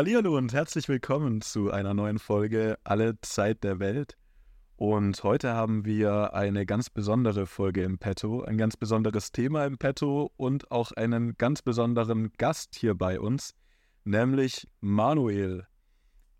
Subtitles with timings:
[0.00, 4.16] Hallihallo und herzlich willkommen zu einer neuen Folge Alle Zeit der Welt.
[4.76, 9.76] Und heute haben wir eine ganz besondere Folge im Petto, ein ganz besonderes Thema im
[9.76, 13.52] Petto und auch einen ganz besonderen Gast hier bei uns,
[14.04, 15.66] nämlich Manuel.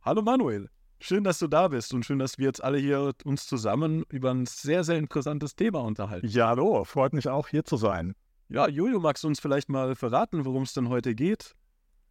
[0.00, 3.46] Hallo Manuel, schön, dass du da bist und schön, dass wir jetzt alle hier uns
[3.46, 6.26] zusammen über ein sehr, sehr interessantes Thema unterhalten.
[6.26, 8.14] Ja, hallo, freut mich auch hier zu sein.
[8.48, 11.54] Ja, Julio, magst du uns vielleicht mal verraten, worum es denn heute geht?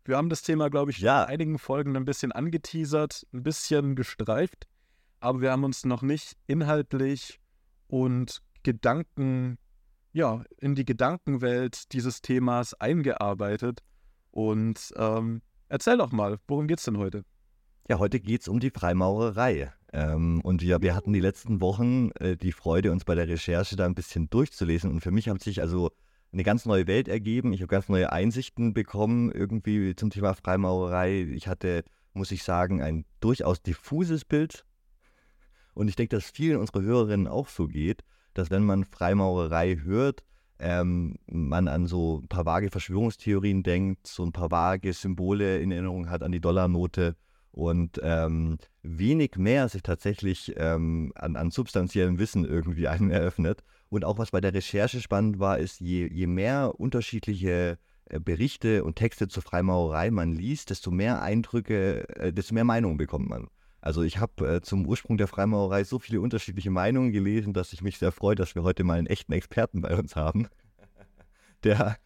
[0.06, 1.24] Wir haben das Thema, glaube ich, Ja.
[1.24, 4.68] in einigen Folgen ein bisschen angeteasert, ein bisschen gestreift,
[5.20, 7.40] aber wir haben uns noch nicht inhaltlich
[7.88, 9.58] und Gedanken,
[10.14, 13.82] ja, in die Gedankenwelt dieses Themas eingearbeitet.
[14.32, 17.24] Und ähm, erzähl doch mal, worum geht's denn heute?
[17.90, 19.74] Ja, heute geht es um die Freimaurerei.
[19.92, 23.76] Ähm, und wir, wir hatten die letzten Wochen äh, die Freude, uns bei der Recherche
[23.76, 24.92] da ein bisschen durchzulesen.
[24.92, 25.92] Und für mich hat sich also
[26.32, 27.54] eine ganz neue Welt ergeben.
[27.54, 31.22] Ich habe ganz neue Einsichten bekommen irgendwie zum Thema Freimaurerei.
[31.34, 34.66] Ich hatte, muss ich sagen, ein durchaus diffuses Bild.
[35.74, 40.24] Und ich denke, dass vielen unserer Hörerinnen auch so geht, dass wenn man Freimaurerei hört,
[40.60, 45.72] ähm, man an so ein paar vage Verschwörungstheorien denkt, so ein paar vage Symbole in
[45.72, 47.16] Erinnerung hat an die Dollarnote
[47.52, 53.64] und ähm, wenig mehr sich tatsächlich ähm, an, an substanziellem Wissen irgendwie einem eröffnet.
[53.90, 58.84] Und auch was bei der Recherche spannend war, ist, je, je mehr unterschiedliche äh, Berichte
[58.84, 63.48] und Texte zur Freimaurerei man liest, desto mehr Eindrücke, äh, desto mehr Meinungen bekommt man.
[63.82, 67.82] Also ich habe äh, zum Ursprung der Freimaurerei so viele unterschiedliche Meinungen gelesen, dass ich
[67.82, 70.48] mich sehr freue, dass wir heute mal einen echten Experten bei uns haben,
[71.64, 71.98] der,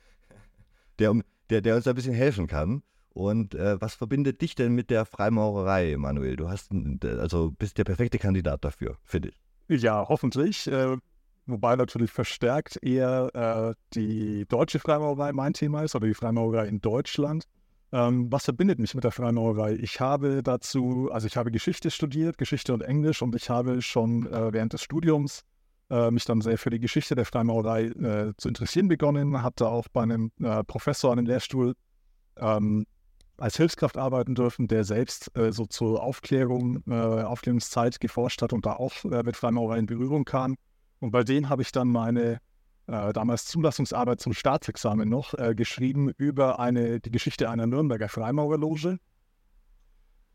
[1.00, 2.84] der, der, der uns ein bisschen helfen kann.
[3.14, 6.36] Und äh, was verbindet dich denn mit der Freimaurerei, Manuel?
[6.36, 9.82] Du hast, ein- also bist der perfekte Kandidat dafür, finde ich.
[9.82, 10.68] Ja, hoffentlich.
[10.68, 10.98] Äh,
[11.46, 13.30] wobei natürlich verstärkt eher
[13.76, 17.46] äh, die deutsche Freimaurerei mein Thema ist oder die Freimaurerei in Deutschland.
[17.92, 19.74] Ähm, was verbindet mich mit der Freimaurerei?
[19.76, 24.26] Ich habe dazu, also ich habe Geschichte studiert, Geschichte und Englisch und ich habe schon
[24.26, 25.44] äh, während des Studiums
[25.92, 29.88] äh, mich dann sehr für die Geschichte der Freimaurerei äh, zu interessieren begonnen, hatte auch
[29.94, 31.76] bei einem äh, Professor an dem Lehrstuhl
[32.38, 32.88] ähm,
[33.38, 38.66] als Hilfskraft arbeiten dürfen, der selbst äh, so zur Aufklärung, äh, Aufklärungszeit geforscht hat und
[38.66, 40.56] da auch äh, mit Freimaurerei in Berührung kam.
[41.00, 42.40] Und bei denen habe ich dann meine
[42.88, 49.00] äh, damals Zulassungsarbeit zum Staatsexamen noch äh, geschrieben über eine, die Geschichte einer Nürnberger Freimaurerloge.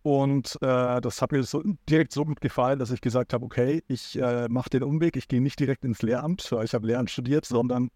[0.03, 3.83] Und äh, das hat mir so, direkt so gut gefallen, dass ich gesagt habe, okay,
[3.89, 7.89] ich mache den Umweg, ich gehe nicht direkt ins Lehramt, ich habe Lehramt studiert, sondern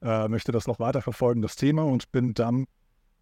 [0.00, 2.66] möchte das noch weiter verfolgen, das Thema, und bin dann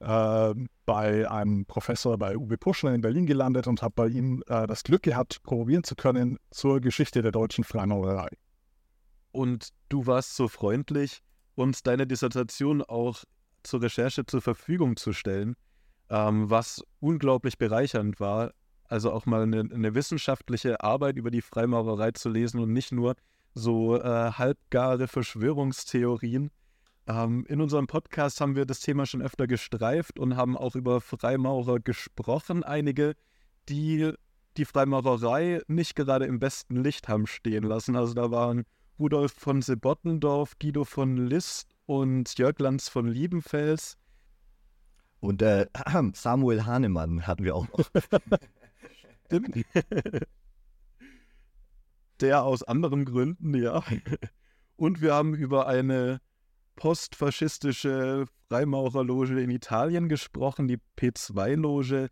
[0.01, 4.67] äh, bei einem Professor bei Uwe Puschner in Berlin gelandet und habe bei ihm äh,
[4.67, 8.29] das Glück gehabt, promovieren zu können zur Geschichte der deutschen Freimaurerei.
[9.33, 11.23] Und du warst so freundlich,
[11.55, 13.25] uns deine Dissertation auch
[13.63, 15.57] zur Recherche zur Verfügung zu stellen,
[16.11, 18.53] ähm, was unglaublich bereichernd war.
[18.85, 23.17] Also auch mal eine, eine wissenschaftliche Arbeit über die Freimaurerei zu lesen und nicht nur
[23.55, 26.51] so äh, halbgare Verschwörungstheorien.
[27.07, 31.01] Ähm, in unserem Podcast haben wir das Thema schon öfter gestreift und haben auch über
[31.01, 32.65] Freimaurer gesprochen.
[32.65, 33.15] Einige,
[33.69, 34.13] die
[34.57, 37.95] die Freimaurerei nicht gerade im besten Licht haben stehen lassen.
[37.95, 38.65] Also da waren
[38.99, 43.99] Rudolf von Sebottendorf, Guido von List und Jörg Lanz von Liebenfels.
[45.21, 45.67] Und äh,
[46.15, 47.91] Samuel Hahnemann hatten wir auch noch.
[52.21, 53.83] Der aus anderen Gründen, ja.
[54.77, 56.21] Und wir haben über eine
[56.77, 62.09] postfaschistische Freimaurerloge in Italien gesprochen, die P2-Loge,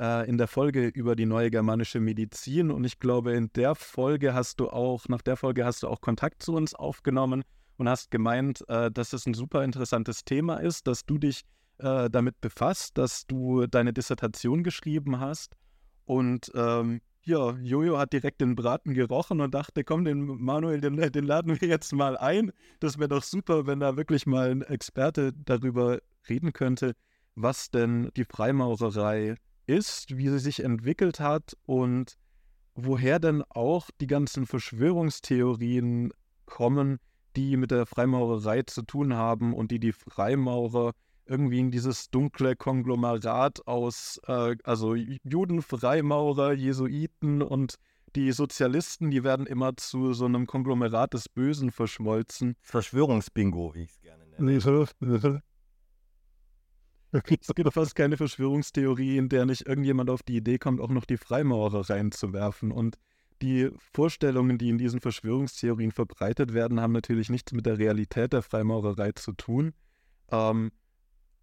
[0.00, 2.70] äh, in der Folge über die neue germanische Medizin.
[2.70, 6.00] Und ich glaube, in der Folge hast du auch, nach der Folge hast du auch
[6.00, 7.42] Kontakt zu uns aufgenommen
[7.76, 11.42] und hast gemeint, äh, dass es ein super interessantes Thema ist, dass du dich
[11.78, 15.54] äh, damit befasst, dass du deine Dissertation geschrieben hast.
[16.04, 20.96] Und ähm, ja, Jojo hat direkt den Braten gerochen und dachte, komm, den Manuel, den,
[20.96, 22.52] den laden wir jetzt mal ein.
[22.78, 26.94] Das wäre doch super, wenn da wirklich mal ein Experte darüber reden könnte,
[27.34, 29.34] was denn die Freimaurerei
[29.66, 32.16] ist, wie sie sich entwickelt hat und
[32.76, 36.12] woher denn auch die ganzen Verschwörungstheorien
[36.44, 36.98] kommen,
[37.34, 40.92] die mit der Freimaurerei zu tun haben und die die Freimaurer
[41.26, 47.76] irgendwie in dieses dunkle Konglomerat aus, äh, also Juden, Freimaurer, Jesuiten und
[48.14, 52.56] die Sozialisten, die werden immer zu so einem Konglomerat des Bösen verschmolzen.
[52.62, 54.44] Verschwörungsbingo, wie ich es gerne nenne.
[57.12, 61.06] Es gibt fast keine Verschwörungstheorie, in der nicht irgendjemand auf die Idee kommt, auch noch
[61.06, 62.70] die Freimaurer reinzuwerfen.
[62.70, 62.98] Und
[63.42, 68.42] die Vorstellungen, die in diesen Verschwörungstheorien verbreitet werden, haben natürlich nichts mit der Realität der
[68.42, 69.72] Freimaurerei zu tun.
[70.30, 70.72] Ähm,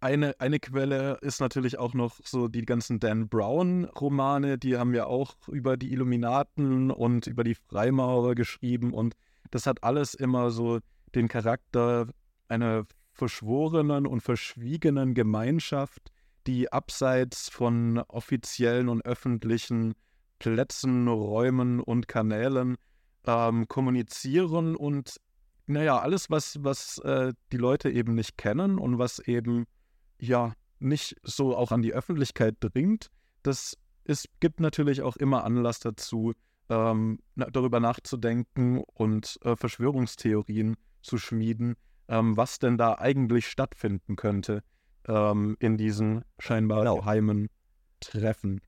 [0.04, 5.06] eine, eine Quelle ist natürlich auch noch so die ganzen Dan Brown-Romane, die haben ja
[5.06, 9.14] auch über die Illuminaten und über die Freimaurer geschrieben und
[9.50, 10.80] das hat alles immer so
[11.14, 12.08] den Charakter
[12.48, 16.12] einer verschworenen und verschwiegenen Gemeinschaft,
[16.46, 19.94] die abseits von offiziellen und öffentlichen
[20.38, 22.76] Plätzen, Räumen und Kanälen
[23.26, 25.18] ähm, kommunizieren und
[25.66, 29.64] naja, alles, was, was äh, die Leute eben nicht kennen und was eben
[30.18, 33.10] ja nicht so auch an die Öffentlichkeit dringt,
[33.42, 36.34] das es gibt natürlich auch immer Anlass dazu,
[36.68, 41.76] ähm, darüber nachzudenken und äh, Verschwörungstheorien zu schmieden,
[42.08, 44.62] ähm, was denn da eigentlich stattfinden könnte
[45.08, 46.96] ähm, in diesen scheinbar genau.
[46.96, 47.48] geheimen
[48.00, 48.60] Treffen.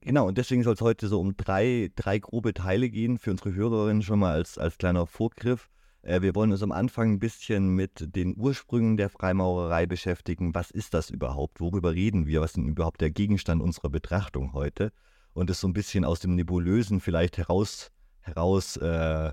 [0.00, 3.52] Genau, und deswegen soll es heute so um drei, drei grobe Teile gehen, für unsere
[3.52, 5.68] Hörerinnen schon mal als, als kleiner Vorgriff.
[6.02, 10.54] Äh, wir wollen uns am Anfang ein bisschen mit den Ursprüngen der Freimaurerei beschäftigen.
[10.54, 11.60] Was ist das überhaupt?
[11.60, 12.40] Worüber reden wir?
[12.40, 14.92] Was ist denn überhaupt der Gegenstand unserer Betrachtung heute?
[15.32, 19.32] Und es so ein bisschen aus dem Nebulösen vielleicht herauslösen, heraus, äh,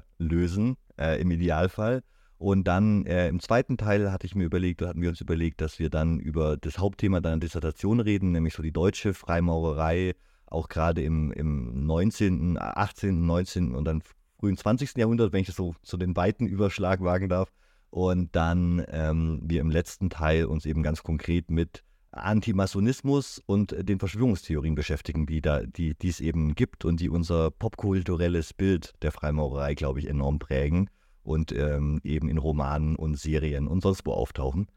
[0.97, 2.03] äh, im Idealfall.
[2.37, 5.79] Und dann äh, im zweiten Teil hatte ich mir überlegt, hatten wir uns überlegt, dass
[5.79, 10.15] wir dann über das Hauptthema deiner Dissertation reden, nämlich so die deutsche Freimaurerei,
[10.47, 13.73] auch gerade im, im 19., 18., 19.
[13.73, 14.03] und dann
[14.45, 14.95] frühen 20.
[14.97, 17.51] Jahrhundert, wenn ich das so, so den weiten Überschlag wagen darf.
[17.89, 23.97] Und dann ähm, wir im letzten Teil uns eben ganz konkret mit Antimasonismus und den
[23.97, 29.11] Verschwörungstheorien beschäftigen, die, da, die, die es eben gibt und die unser popkulturelles Bild der
[29.11, 30.91] Freimaurerei, glaube ich, enorm prägen
[31.23, 34.67] und ähm, eben in Romanen und Serien und sonst wo auftauchen.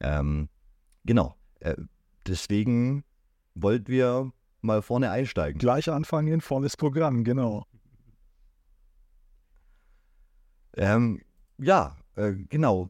[0.00, 0.48] Ähm,
[1.04, 1.34] genau.
[1.60, 1.74] Äh,
[2.26, 3.04] deswegen
[3.54, 4.32] wollten wir
[4.62, 5.58] mal vorne einsteigen.
[5.58, 7.66] Gleich anfangen, volles Programm, genau.
[10.76, 11.20] Ähm,
[11.58, 12.86] ja, äh, genau.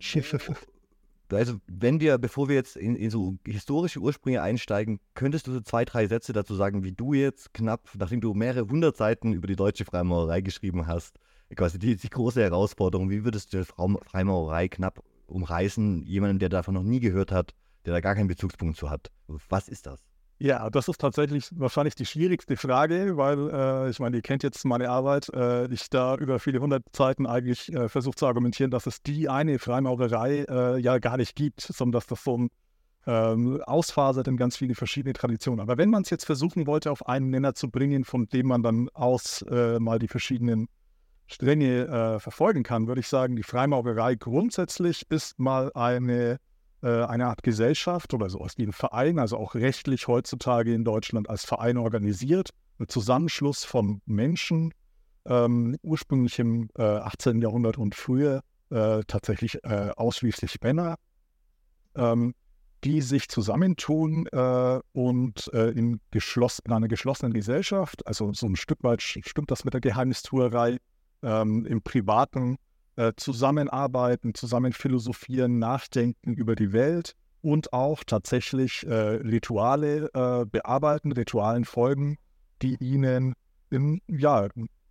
[1.30, 5.60] Also, wenn wir, bevor wir jetzt in, in, so historische Ursprünge einsteigen, könntest du so
[5.60, 9.46] zwei, drei Sätze dazu sagen, wie du jetzt knapp, nachdem du mehrere hundert Seiten über
[9.46, 11.18] die deutsche Freimaurerei geschrieben hast,
[11.54, 16.74] quasi die, die große Herausforderung, wie würdest du die Freimaurerei knapp umreißen, jemanden, der davon
[16.74, 17.54] noch nie gehört hat,
[17.84, 19.10] der da gar keinen Bezugspunkt zu hat?
[19.26, 20.07] Was ist das?
[20.40, 24.64] Ja, das ist tatsächlich wahrscheinlich die schwierigste Frage, weil äh, ich meine, ihr kennt jetzt
[24.64, 25.28] meine Arbeit.
[25.34, 29.28] Äh, ich da über viele hundert Zeiten eigentlich äh, versuche zu argumentieren, dass es die
[29.28, 32.50] eine Freimaurerei äh, ja gar nicht gibt, sondern dass das so ein
[33.06, 35.60] ähm, ausfasert in ganz viele verschiedene Traditionen.
[35.60, 38.62] Aber wenn man es jetzt versuchen wollte, auf einen Nenner zu bringen, von dem man
[38.62, 40.68] dann aus äh, mal die verschiedenen
[41.26, 46.38] Stränge äh, verfolgen kann, würde ich sagen, die Freimaurerei grundsätzlich ist mal eine
[46.80, 51.44] eine Art Gesellschaft oder sowas wie ein Verein, also auch rechtlich heutzutage in Deutschland als
[51.44, 54.72] Verein organisiert, ein Zusammenschluss von Menschen,
[55.26, 57.42] ähm, ursprünglich im äh, 18.
[57.42, 60.96] Jahrhundert und früher äh, tatsächlich äh, ausschließlich Männer,
[61.94, 62.34] ähm,
[62.84, 68.56] die sich zusammentun äh, und äh, in, geschloss in einer geschlossenen Gesellschaft, also so ein
[68.56, 70.78] Stück weit stimmt das mit der Geheimnistuerei,
[71.22, 72.56] ähm, im privaten
[72.98, 81.12] äh, zusammenarbeiten, zusammen philosophieren, nachdenken über die Welt und auch tatsächlich äh, Rituale äh, bearbeiten,
[81.12, 82.18] Ritualen folgen,
[82.60, 83.34] die ihnen
[83.70, 84.48] in, ja,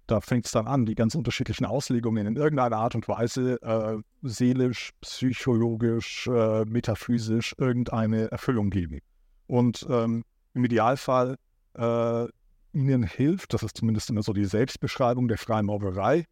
[0.07, 3.97] da fängt es dann an, die ganz unterschiedlichen Auslegungen in irgendeiner Art und Weise äh,
[4.21, 8.99] seelisch, psychologisch, äh, metaphysisch irgendeine Erfüllung geben.
[9.47, 10.23] Und ähm,
[10.54, 11.35] im Idealfall
[11.73, 12.26] äh,
[12.71, 16.23] ihnen hilft, das ist zumindest immer so die Selbstbeschreibung der Freimaurerei,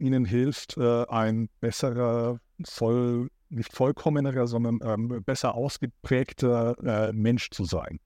[0.00, 7.64] ihnen hilft, äh, ein besserer, voll, nicht vollkommenerer, sondern ähm, besser ausgeprägter äh, Mensch zu
[7.64, 7.98] sein.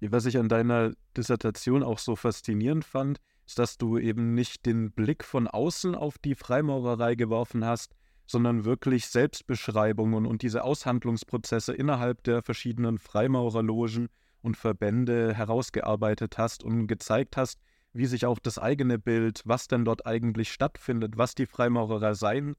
[0.00, 4.90] Was ich an deiner Dissertation auch so faszinierend fand, ist, dass du eben nicht den
[4.92, 7.94] Blick von außen auf die Freimaurerei geworfen hast,
[8.26, 14.08] sondern wirklich Selbstbeschreibungen und diese Aushandlungsprozesse innerhalb der verschiedenen Freimaurerlogen
[14.40, 17.60] und Verbände herausgearbeitet hast und gezeigt hast,
[17.94, 22.56] wie sich auch das eigene Bild, was denn dort eigentlich stattfindet, was die Freimaurerei sein,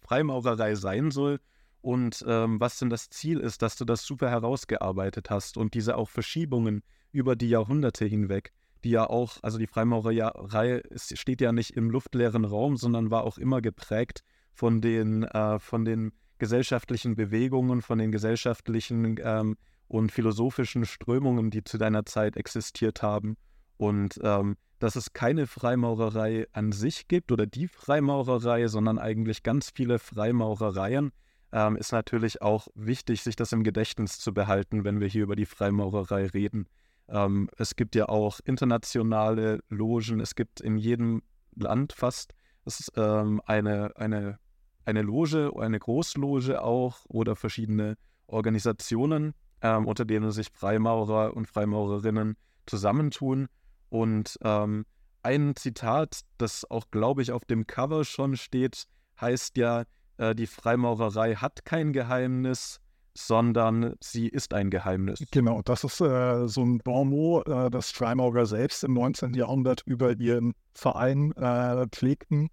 [0.00, 1.38] Freimaurerei sein soll
[1.82, 5.96] und ähm, was denn das Ziel ist, dass du das super herausgearbeitet hast und diese
[5.96, 6.82] auch Verschiebungen
[7.12, 12.46] über die Jahrhunderte hinweg, die ja auch, also die Freimaurerei steht ja nicht im luftleeren
[12.46, 18.12] Raum, sondern war auch immer geprägt von den, äh, von den gesellschaftlichen Bewegungen, von den
[18.12, 19.56] gesellschaftlichen ähm,
[19.88, 23.36] und philosophischen Strömungen, die zu deiner Zeit existiert haben.
[23.80, 29.70] Und ähm, dass es keine Freimaurerei an sich gibt oder die Freimaurerei, sondern eigentlich ganz
[29.74, 31.12] viele Freimaurereien,
[31.52, 35.36] ähm, ist natürlich auch wichtig, sich das im Gedächtnis zu behalten, wenn wir hier über
[35.36, 36.68] die Freimaurerei reden.
[37.08, 41.22] Ähm, es gibt ja auch internationale Logen, es gibt in jedem
[41.56, 42.34] Land fast
[42.64, 44.38] es, ähm, eine, eine
[44.84, 47.96] eine Loge, eine Großloge auch oder verschiedene
[48.26, 53.48] Organisationen, ähm, unter denen sich Freimaurer und Freimaurerinnen zusammentun.
[53.90, 54.86] Und ähm,
[55.22, 58.84] ein Zitat, das auch, glaube ich, auf dem Cover schon steht,
[59.20, 59.84] heißt ja,
[60.16, 62.80] äh, die Freimaurerei hat kein Geheimnis,
[63.14, 65.24] sondern sie ist ein Geheimnis.
[65.30, 69.34] Genau, das ist äh, so ein Bonmot, äh, das Freimaurer selbst im 19.
[69.34, 72.48] Jahrhundert über ihren Verein äh, pflegten.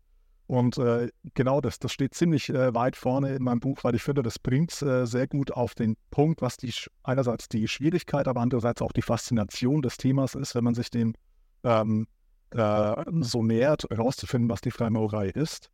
[0.47, 4.03] Und äh, genau das, das steht ziemlich äh, weit vorne in meinem Buch, weil ich
[4.03, 8.39] finde, das bringt äh, sehr gut auf den Punkt, was die einerseits die Schwierigkeit, aber
[8.39, 11.13] andererseits auch die Faszination des Themas ist, wenn man sich dem
[11.63, 12.07] ähm,
[12.49, 15.69] so nähert, herauszufinden, was die Freimaurerei ist.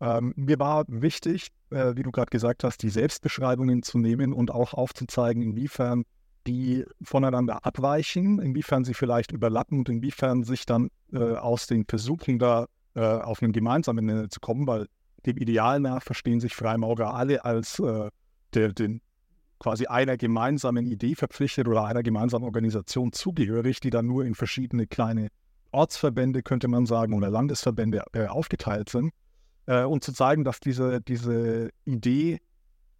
[0.00, 4.50] Ähm, mir war wichtig, äh, wie du gerade gesagt hast, die Selbstbeschreibungen zu nehmen und
[4.50, 6.04] auch aufzuzeigen, inwiefern
[6.46, 12.38] die voneinander abweichen, inwiefern sie vielleicht überlappen und inwiefern sich dann äh, aus den Versuchen
[12.38, 14.86] da äh, auf einen gemeinsamen Nenner zu kommen, weil
[15.24, 18.10] dem Ideal nach verstehen sich Freimaurer alle als äh,
[18.54, 19.00] der, den,
[19.58, 24.86] quasi einer gemeinsamen Idee verpflichtet oder einer gemeinsamen Organisation zugehörig, die dann nur in verschiedene
[24.86, 25.28] kleine
[25.72, 29.12] Ortsverbände, könnte man sagen, oder Landesverbände äh, aufgeteilt sind
[29.66, 32.40] äh, und zu zeigen, dass diese, diese Idee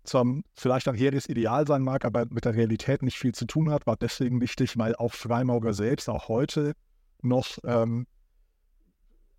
[0.04, 3.70] zum vielleicht auch hehres Ideal sein mag, aber mit der Realität nicht viel zu tun
[3.70, 6.74] hat, war deswegen wichtig, weil auch Freimaurer selbst auch heute
[7.22, 8.06] noch, ähm,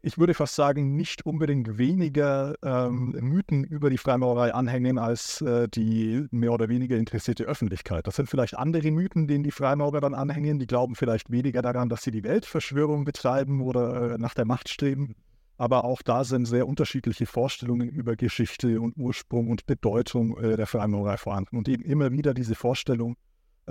[0.02, 5.68] ich würde fast sagen, nicht unbedingt weniger ähm, Mythen über die Freimaurerei anhängen als äh,
[5.68, 8.08] die mehr oder weniger interessierte Öffentlichkeit.
[8.08, 10.60] Das sind vielleicht andere Mythen, denen die Freimaurer dann anhängen.
[10.60, 14.70] Die glauben vielleicht weniger daran, dass sie die Weltverschwörung betreiben oder äh, nach der Macht
[14.70, 15.16] streben
[15.58, 20.68] aber auch da sind sehr unterschiedliche Vorstellungen über Geschichte und Ursprung und Bedeutung äh, der
[20.68, 21.58] Freimaurerei vorhanden.
[21.58, 23.16] Und eben immer wieder diese Vorstellung,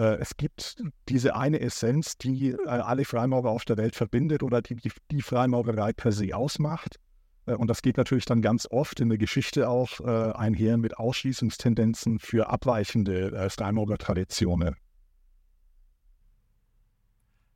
[0.03, 4.77] es gibt diese eine Essenz, die äh, alle Freimaurer auf der Welt verbindet oder die
[5.11, 6.99] die, Freimaurerei per se ausmacht.
[7.47, 10.99] Äh, und das geht natürlich dann ganz oft in der Geschichte auch äh, einher mit
[10.99, 14.77] Ausschließungstendenzen für abweichende äh, Freimaurertraditionen.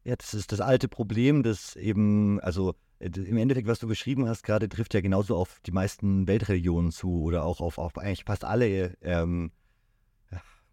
[0.05, 4.27] Ja, das ist das alte Problem, dass eben, also äh, im Endeffekt, was du beschrieben
[4.27, 8.25] hast, gerade trifft ja genauso auf die meisten Weltreligionen zu oder auch auf, auf eigentlich
[8.25, 9.53] fast alle, ähm,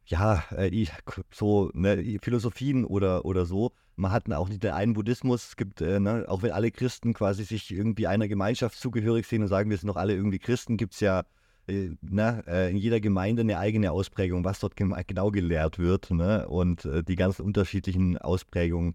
[0.08, 0.86] ja, äh,
[1.32, 3.72] so ne, Philosophien oder, oder so.
[3.96, 7.14] Man hat auch nicht den einen Buddhismus, es gibt, äh, ne, auch wenn alle Christen
[7.14, 10.78] quasi sich irgendwie einer Gemeinschaft zugehörig sehen und sagen, wir sind doch alle irgendwie Christen,
[10.78, 11.24] gibt es ja
[11.68, 16.48] äh, ne, äh, in jeder Gemeinde eine eigene Ausprägung, was dort genau gelehrt wird ne,
[16.48, 18.94] und äh, die ganz unterschiedlichen Ausprägungen.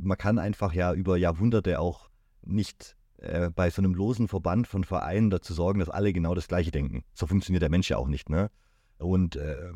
[0.00, 2.08] man kann einfach ja über Jahrhunderte auch
[2.42, 6.48] nicht äh, bei so einem losen Verband von Vereinen dazu sorgen, dass alle genau das
[6.48, 7.02] Gleiche denken.
[7.12, 8.30] So funktioniert der Mensch ja auch nicht.
[8.30, 8.50] Ne?
[8.98, 9.72] Und äh,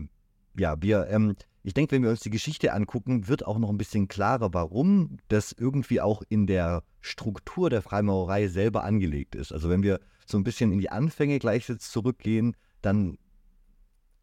[0.56, 3.78] ja, wir, ähm, ich denke, wenn wir uns die Geschichte angucken, wird auch noch ein
[3.78, 9.52] bisschen klarer, warum das irgendwie auch in der Struktur der Freimaurerei selber angelegt ist.
[9.52, 13.18] Also wenn wir so ein bisschen in die Anfänge gleich jetzt zurückgehen, dann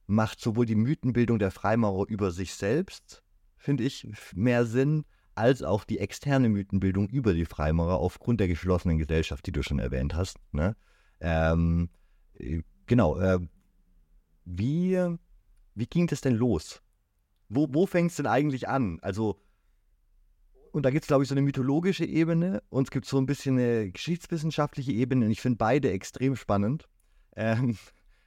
[0.08, 3.24] macht sowohl die Mythenbildung der Freimaurer über sich selbst,
[3.58, 5.06] finde ich, mehr Sinn,
[5.36, 9.80] als auch die externe Mythenbildung über die Freimaurer aufgrund der geschlossenen Gesellschaft, die du schon
[9.80, 10.38] erwähnt hast.
[10.52, 10.76] Ne?
[11.22, 11.90] Ähm,
[12.34, 13.18] äh, genau.
[13.18, 13.40] Äh,
[14.44, 15.18] wie,
[15.76, 16.82] wie ging das denn los?
[17.50, 19.00] Wo, wo fängt es denn eigentlich an?
[19.02, 19.40] Also,
[20.72, 23.26] und da gibt es, glaube ich, so eine mythologische Ebene und es gibt so ein
[23.26, 26.88] bisschen eine geschichtswissenschaftliche Ebene und ich finde beide extrem spannend.
[27.36, 27.78] Ähm,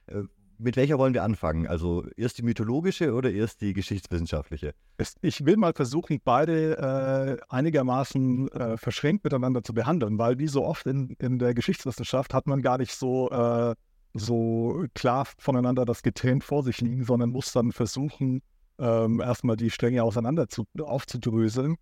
[0.07, 0.23] äh,
[0.57, 1.67] mit welcher wollen wir anfangen?
[1.67, 4.73] Also erst die mythologische oder erst die geschichtswissenschaftliche?
[5.21, 10.63] Ich will mal versuchen, beide äh, einigermaßen äh, verschränkt miteinander zu behandeln, weil wie so
[10.63, 13.75] oft in, in der Geschichtswissenschaft hat man gar nicht so, äh,
[14.13, 18.41] so klar voneinander das getrennt vor sich liegen, sondern muss dann versuchen,
[18.79, 21.75] ähm, erstmal die Stränge auseinander zu, aufzudröseln.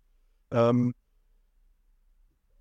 [0.50, 0.94] Ähm,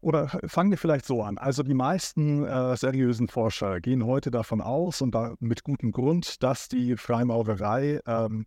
[0.01, 1.37] oder fangen wir vielleicht so an.
[1.37, 6.41] Also die meisten äh, seriösen Forscher gehen heute davon aus und da mit gutem Grund,
[6.41, 8.45] dass die Freimaurerei ähm,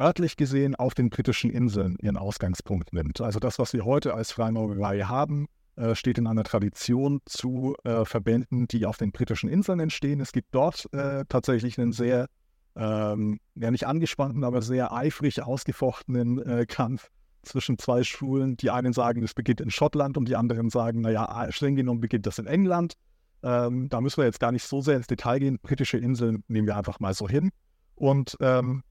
[0.00, 3.20] örtlich gesehen auf den britischen Inseln ihren Ausgangspunkt nimmt.
[3.20, 5.48] Also das, was wir heute als Freimaurerei haben,
[5.94, 10.20] steht in einer Tradition zu äh, Verbänden, die auf den britischen Inseln entstehen.
[10.20, 12.28] Es gibt dort äh, tatsächlich einen sehr,
[12.76, 17.10] ähm, ja nicht angespannten, aber sehr eifrig ausgefochtenen äh, Kampf
[17.42, 18.56] zwischen zwei Schulen.
[18.56, 22.26] Die einen sagen, es beginnt in Schottland und die anderen sagen, naja, streng genommen beginnt
[22.26, 22.94] das in England.
[23.42, 25.58] Ähm, da müssen wir jetzt gar nicht so sehr ins Detail gehen.
[25.62, 27.50] Britische Inseln nehmen wir einfach mal so hin.
[27.94, 28.82] Und ähm,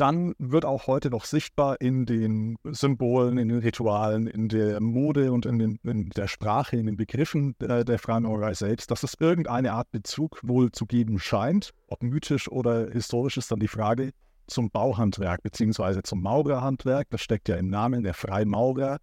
[0.00, 5.30] dann wird auch heute noch sichtbar in den Symbolen, in den Ritualen, in der Mode
[5.30, 9.14] und in, den, in der Sprache, in den Begriffen der, der Freimaurerei selbst, dass es
[9.20, 11.72] irgendeine Art Bezug wohl zu geben scheint.
[11.88, 14.12] Ob mythisch oder historisch ist dann die Frage
[14.46, 17.08] zum Bauhandwerk beziehungsweise zum Maurerhandwerk.
[17.10, 18.98] Das steckt ja im Namen der Freimaurer.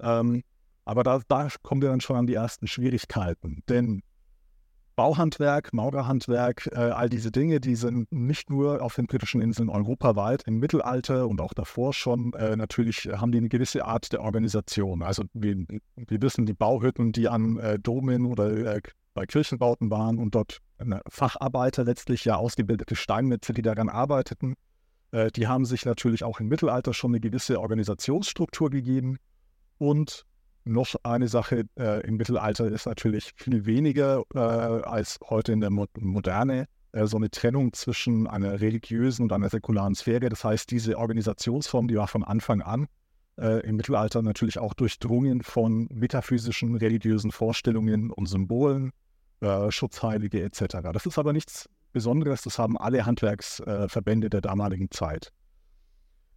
[0.00, 0.42] Ähm,
[0.84, 3.62] aber da, da kommen wir dann schon an die ersten Schwierigkeiten.
[3.68, 4.02] Denn
[4.96, 10.42] Bauhandwerk, Maurerhandwerk, äh, all diese Dinge, die sind nicht nur auf den britischen Inseln europaweit
[10.46, 15.02] im Mittelalter und auch davor schon, äh, natürlich haben die eine gewisse Art der Organisation.
[15.02, 15.54] Also wir,
[15.96, 18.80] wir wissen, die Bauhütten, die an äh, Domen oder äh,
[19.12, 20.58] bei Kirchenbauten waren und dort
[21.08, 24.54] Facharbeiter letztlich ja ausgebildete Steinmetze, die daran arbeiteten,
[25.10, 29.18] äh, die haben sich natürlich auch im Mittelalter schon eine gewisse Organisationsstruktur gegeben
[29.78, 30.24] und
[30.66, 35.70] noch eine Sache äh, im Mittelalter ist natürlich viel weniger äh, als heute in der
[35.70, 40.28] Mo Moderne äh, so eine Trennung zwischen einer religiösen und einer säkularen Sphäre.
[40.28, 42.86] Das heißt, diese Organisationsform, die war von Anfang an
[43.38, 48.92] äh, im Mittelalter natürlich auch durchdrungen von metaphysischen religiösen Vorstellungen und Symbolen,
[49.40, 50.78] äh, Schutzheilige etc.
[50.92, 55.32] Das ist aber nichts Besonderes, das haben alle Handwerksverbände der damaligen Zeit.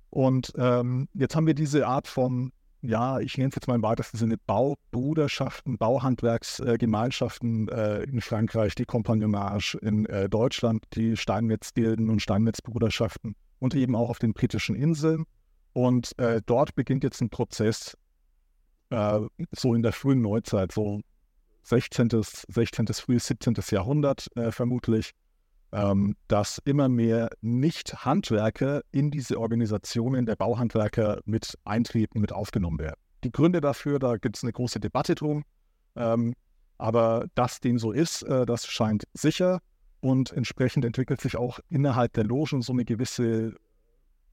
[0.09, 3.83] Und ähm, jetzt haben wir diese Art von ja, ich nenne es jetzt mal im
[3.83, 12.21] weitesten Sinne Baubruderschaften, Bauhandwerksgemeinschaften äh, in Frankreich, die Compagnonnage in äh, Deutschland, die Steinmetzgilden und
[12.21, 15.25] Steinmetzbruderschaften und eben auch auf den britischen Inseln.
[15.73, 17.97] Und äh, dort beginnt jetzt ein Prozess,
[18.89, 19.19] äh,
[19.51, 21.01] so in der frühen Neuzeit, so
[21.63, 22.09] 16.,
[22.47, 23.55] 16., frühes 17.
[23.69, 25.11] Jahrhundert äh, vermutlich,
[25.71, 32.99] ähm, dass immer mehr Nicht-Handwerker in diese Organisationen der Bauhandwerker mit eintreten, mit aufgenommen werden.
[33.23, 35.43] Die Gründe dafür, da gibt es eine große Debatte drum.
[35.95, 36.33] Ähm,
[36.77, 39.59] aber dass dem so ist, äh, das scheint sicher.
[40.01, 43.53] Und entsprechend entwickelt sich auch innerhalb der Logen so eine gewisse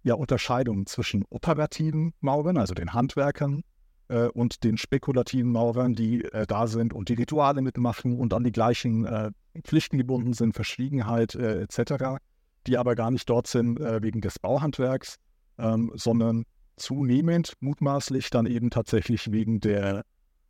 [0.04, 3.62] ja, Unterscheidung zwischen operativen Maurern, also den Handwerkern,
[4.08, 8.44] äh, und den spekulativen Maurern, die äh, da sind und die Rituale mitmachen und an
[8.44, 9.30] die gleichen äh,
[9.62, 12.18] Pflichten gebunden sind, Verschwiegenheit äh, etc.,
[12.66, 15.16] die aber gar nicht dort sind äh, wegen des Bauhandwerks,
[15.58, 16.44] ähm, sondern
[16.76, 20.04] zunehmend mutmaßlich dann eben tatsächlich wegen der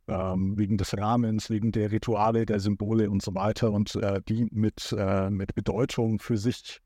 [0.09, 4.47] ähm, wegen des Rahmens, wegen der Rituale, der Symbole und so weiter und äh, die
[4.51, 4.95] mit,
[5.29, 6.79] mit Bedeutung für sich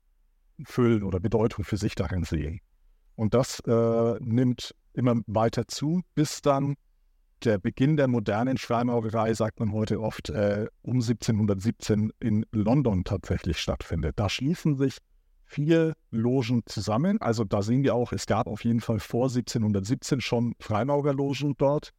[0.64, 2.60] füllen oder Bedeutung für sich darin sehen.
[3.16, 3.62] Und das
[4.20, 6.76] nimmt immer weiter zu, bis dann
[7.44, 13.58] der Beginn der modernen Schreimauerei, sagt man heute oft, äh, um 1717 in London tatsächlich
[13.58, 14.18] stattfindet.
[14.18, 14.98] Da schließen sich
[15.44, 17.20] vier Logen zusammen.
[17.20, 21.90] Also da sehen wir auch, es gab auf jeden Fall vor 1717 schon Freimaurerlogen dort.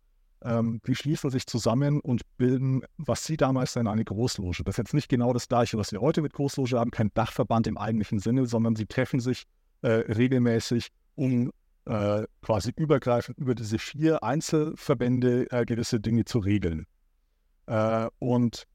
[0.41, 4.63] Ähm, die schließen sich zusammen und bilden, was sie damals nennen, eine Großloge.
[4.63, 7.67] Das ist jetzt nicht genau das gleiche, was wir heute mit Großloge haben, kein Dachverband
[7.67, 9.43] im eigentlichen Sinne, sondern sie treffen sich
[9.81, 11.51] äh, regelmäßig, um
[11.85, 16.85] äh, quasi übergreifend über diese vier Einzelverbände äh, gewisse Dinge zu regeln.
[17.65, 18.65] Äh, und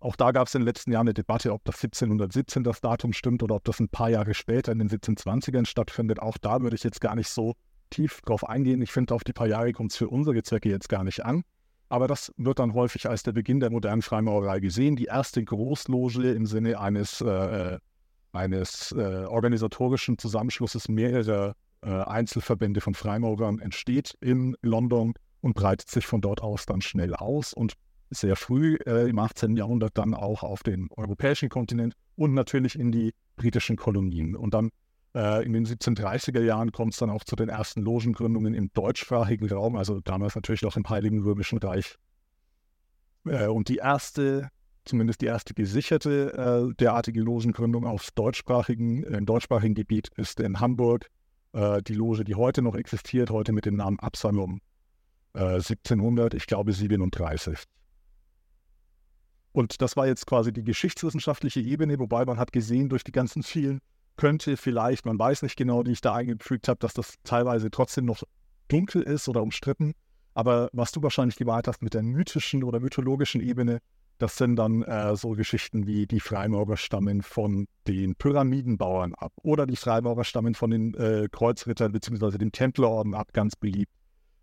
[0.00, 3.14] auch da gab es in den letzten Jahren eine Debatte, ob das 1717 das Datum
[3.14, 6.20] stimmt oder ob das ein paar Jahre später in den 1720ern stattfindet.
[6.20, 7.54] Auch da würde ich jetzt gar nicht so
[7.88, 8.82] tief drauf eingehen.
[8.82, 11.42] Ich finde, auf die paar Jahre kommt es für unsere Zwecke jetzt gar nicht an.
[11.88, 14.96] Aber das wird dann häufig als der Beginn der modernen Freimaurerei gesehen.
[14.96, 17.78] Die erste Großloge im Sinne eines, äh,
[18.34, 26.06] eines äh, organisatorischen Zusammenschlusses mehrerer äh, Einzelverbände von Freimaurern entsteht in London und breitet sich
[26.06, 27.74] von dort aus dann schnell aus und
[28.10, 29.56] sehr früh äh, im 18.
[29.56, 34.36] Jahrhundert dann auch auf den europäischen Kontinent und natürlich in die britischen Kolonien.
[34.36, 34.70] Und dann
[35.14, 39.50] äh, in den 1730er Jahren kommt es dann auch zu den ersten Logengründungen im deutschsprachigen
[39.50, 41.96] Raum, also damals natürlich noch im Heiligen Römischen Reich.
[43.26, 44.48] Äh, und die erste,
[44.84, 51.10] zumindest die erste gesicherte äh, derartige Logengründung auf deutschsprachigen, im deutschsprachigen Gebiet ist in Hamburg
[51.52, 54.60] äh, die Loge, die heute noch existiert, heute mit dem Namen Absalom,
[55.34, 57.58] äh, 1700, ich glaube 37.
[59.52, 63.42] Und das war jetzt quasi die geschichtswissenschaftliche Ebene, wobei man hat gesehen, durch die ganzen
[63.42, 63.80] vielen
[64.16, 68.04] könnte vielleicht, man weiß nicht genau, die ich da eingefügt habe, dass das teilweise trotzdem
[68.04, 68.22] noch
[68.68, 69.94] dunkel ist oder umstritten.
[70.34, 73.78] Aber was du wahrscheinlich gemeint hast mit der mythischen oder mythologischen Ebene,
[74.18, 79.66] das sind dann äh, so Geschichten wie die Freimaurer stammen von den Pyramidenbauern ab oder
[79.66, 82.38] die Freimaurer stammen von den äh, Kreuzrittern bzw.
[82.38, 83.92] dem Templerorden ab, ganz beliebt.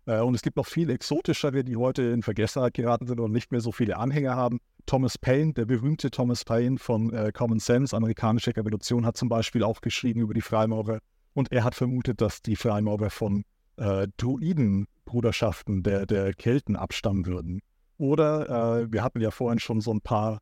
[0.06, 3.50] Äh, und es gibt noch viel exotischere, die heute in Vergessenheit geraten sind und nicht
[3.50, 4.58] mehr so viele Anhänger haben.
[4.86, 9.62] Thomas Paine, der berühmte Thomas Paine von äh, Common Sense, amerikanische Revolution, hat zum Beispiel
[9.62, 10.98] auch geschrieben über die Freimaurer.
[11.34, 13.44] Und er hat vermutet, dass die Freimaurer von
[13.76, 17.60] äh, Druidenbruderschaften der, der Kelten abstammen würden.
[18.02, 20.40] Oder äh, wir hatten ja vorhin schon so ein paar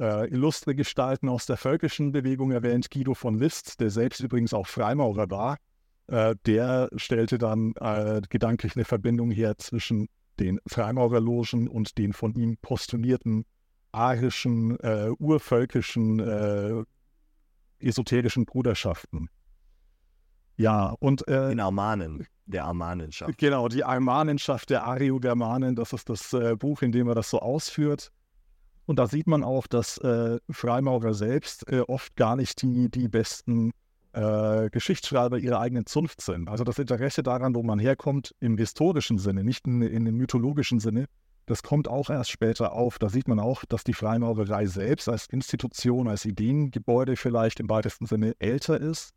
[0.00, 2.90] äh, illustre Gestalten aus der völkischen Bewegung erwähnt.
[2.90, 5.58] Guido von List, der selbst übrigens auch Freimaurer war,
[6.06, 10.08] äh, der stellte dann äh, gedanklich eine Verbindung her zwischen
[10.40, 13.44] den Freimaurerlogen und den von ihm postulierten
[13.90, 16.82] arischen, äh, urvölkischen, äh,
[17.78, 19.28] esoterischen Bruderschaften.
[20.56, 21.26] Ja, und.
[21.28, 23.38] Äh, in Armanen der Armanenschaft.
[23.38, 27.40] Genau, die Armanenschaft der Ariogermanen, das ist das äh, Buch, in dem er das so
[27.40, 28.12] ausführt.
[28.84, 33.08] Und da sieht man auch, dass äh, Freimaurer selbst äh, oft gar nicht die, die
[33.08, 33.70] besten
[34.12, 36.48] äh, Geschichtsschreiber ihrer eigenen Zunft sind.
[36.48, 40.80] Also das Interesse daran, wo man herkommt, im historischen Sinne, nicht in, in dem mythologischen
[40.80, 41.06] Sinne,
[41.46, 42.98] das kommt auch erst später auf.
[42.98, 48.06] Da sieht man auch, dass die Freimaurerei selbst als Institution, als Ideengebäude vielleicht im weitesten
[48.06, 49.10] Sinne älter ist,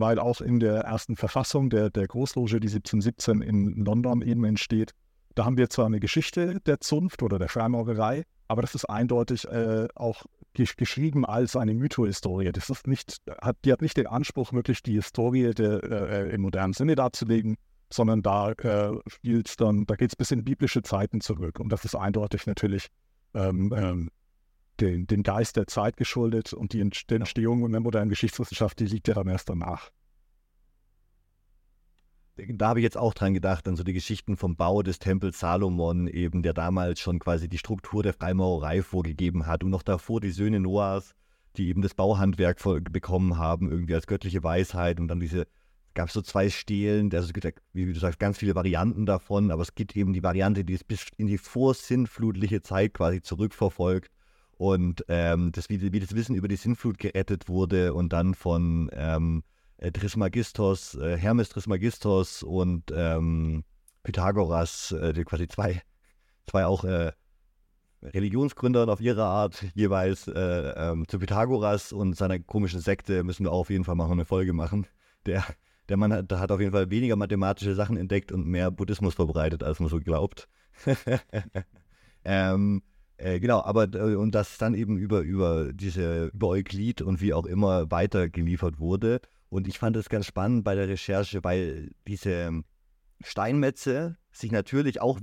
[0.00, 4.92] weil auch in der ersten Verfassung der, der Großloge, die 1717 in London eben entsteht,
[5.34, 9.46] da haben wir zwar eine Geschichte der Zunft oder der Freimaurerei, aber das ist eindeutig
[9.46, 12.50] äh, auch geschrieben als eine Mythohistorie.
[12.52, 16.42] Das ist nicht, hat, die hat nicht den Anspruch, wirklich die Historie der, äh, im
[16.42, 17.56] modernen Sinne darzulegen,
[17.92, 21.60] sondern da äh, spielt's dann, da geht es bis in biblische Zeiten zurück.
[21.60, 22.88] Und das ist eindeutig natürlich
[23.34, 24.10] ähm, ähm,
[24.80, 29.08] den, den Geist der Zeit geschuldet und die Entstehung in der modernen Geschichtswissenschaft, die liegt
[29.08, 29.90] ja dann erst danach
[32.48, 35.38] da habe ich jetzt auch dran gedacht, an so die Geschichten vom Bau des Tempels
[35.40, 39.64] Salomon, eben, der damals schon quasi die Struktur der Freimaurerei vorgegeben hat.
[39.64, 41.14] Und noch davor die Söhne Noahs,
[41.56, 42.58] die eben das Bauhandwerk
[42.90, 45.00] bekommen haben, irgendwie als göttliche Weisheit.
[45.00, 45.46] Und dann diese,
[45.94, 49.06] gab es so zwei Stelen, also es gibt ja, wie du sagst, ganz viele Varianten
[49.06, 53.20] davon, aber es gibt eben die Variante, die es bis in die vorsinnflutliche Zeit quasi
[53.20, 54.10] zurückverfolgt.
[54.60, 58.90] Und ähm, das, wie, wie das Wissen über die Sinnflut gerettet wurde und dann von
[58.92, 59.42] ähm,
[59.78, 63.64] äh, Trismegistos, äh, Hermes Trismegistos und ähm,
[64.02, 65.80] Pythagoras, äh, quasi zwei,
[66.46, 67.12] zwei auch äh,
[68.02, 70.32] Religionsgründer auf ihre Art jeweils äh,
[70.76, 74.26] ähm, zu Pythagoras und seiner komischen Sekte müssen wir auch auf jeden Fall mal eine
[74.26, 74.86] Folge machen.
[75.24, 75.42] Der,
[75.88, 79.62] der Mann hat, hat auf jeden Fall weniger mathematische Sachen entdeckt und mehr Buddhismus verbreitet,
[79.62, 80.50] als man so glaubt.
[82.26, 82.82] ähm,
[83.20, 87.34] äh, genau, aber äh, und das dann eben über, über diese, über Euklid und wie
[87.34, 89.20] auch immer weitergeliefert wurde.
[89.48, 92.62] Und ich fand es ganz spannend bei der Recherche, weil diese
[93.20, 95.20] Steinmetze sich natürlich auch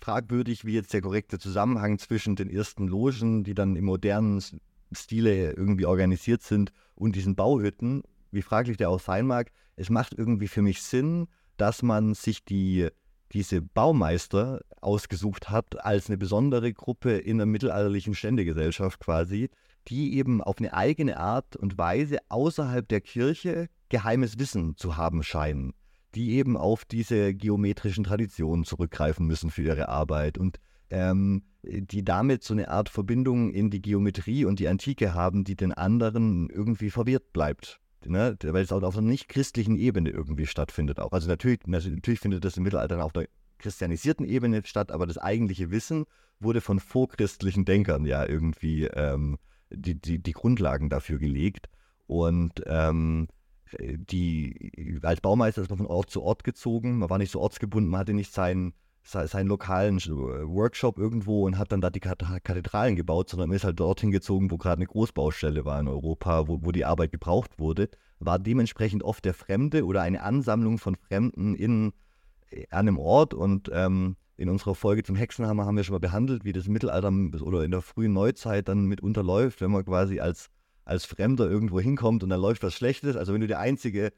[0.00, 4.42] fragwürdig, wie jetzt der korrekte Zusammenhang zwischen den ersten Logen, die dann im modernen
[4.92, 10.14] Stile irgendwie organisiert sind, und diesen Bauhütten, wie fraglich der auch sein mag, es macht
[10.14, 12.88] irgendwie für mich Sinn, dass man sich die,
[13.32, 19.50] diese Baumeister ausgesucht hat als eine besondere Gruppe in der mittelalterlichen Ständegesellschaft quasi,
[19.88, 25.22] die eben auf eine eigene Art und Weise außerhalb der Kirche geheimes Wissen zu haben
[25.22, 25.74] scheinen,
[26.14, 30.58] die eben auf diese geometrischen Traditionen zurückgreifen müssen für ihre Arbeit und
[30.90, 35.56] ähm, die damit so eine Art Verbindung in die Geometrie und die Antike haben, die
[35.56, 37.80] den anderen irgendwie verwirrt bleibt.
[38.04, 38.36] Ne?
[38.40, 41.00] Weil es auch auf einer nicht christlichen Ebene irgendwie stattfindet.
[41.00, 41.12] Auch.
[41.12, 43.26] Also natürlich, natürlich findet das im Mittelalter auf der
[43.58, 46.04] christianisierten Ebene statt, aber das eigentliche Wissen
[46.40, 49.38] wurde von vorchristlichen Denkern ja irgendwie ähm,
[49.70, 51.68] die, die, die Grundlagen dafür gelegt.
[52.06, 53.28] Und ähm,
[53.80, 56.98] die, als Baumeister ist man von Ort zu Ort gezogen.
[56.98, 61.72] Man war nicht so ortsgebunden, man hatte nicht seinen, seinen lokalen Workshop irgendwo und hat
[61.72, 65.64] dann da die Kathedralen gebaut, sondern man ist halt dorthin gezogen, wo gerade eine Großbaustelle
[65.64, 67.88] war in Europa, wo, wo die Arbeit gebraucht wurde.
[68.18, 71.92] War dementsprechend oft der Fremde oder eine Ansammlung von Fremden in,
[72.70, 76.44] an einem Ort und ähm, in unserer Folge zum Hexenhammer haben wir schon mal behandelt,
[76.44, 77.10] wie das Mittelalter
[77.42, 80.50] oder in der frühen Neuzeit dann mitunter läuft, wenn man quasi als,
[80.84, 83.16] als Fremder irgendwo hinkommt und dann läuft was Schlechtes.
[83.16, 84.12] Also wenn du der einzige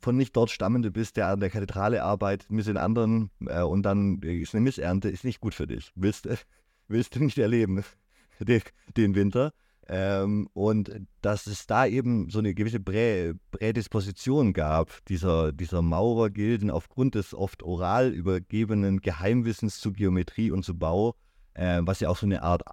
[0.00, 3.82] von nicht dort Stammende bist, der an der Kathedrale arbeitet, mit den anderen äh, und
[3.82, 5.92] dann ist eine Missernte, ist nicht gut für dich.
[5.94, 6.28] Willst,
[6.88, 7.84] willst du nicht erleben,
[8.40, 8.62] den,
[8.96, 9.52] den Winter.
[9.88, 10.90] Ähm, und
[11.22, 17.34] dass es da eben so eine gewisse Prä Prädisposition gab, dieser, dieser Maurergilden aufgrund des
[17.34, 21.14] oft oral übergebenen Geheimwissens zu Geometrie und zu Bau,
[21.54, 22.64] äh, was ja auch so eine Art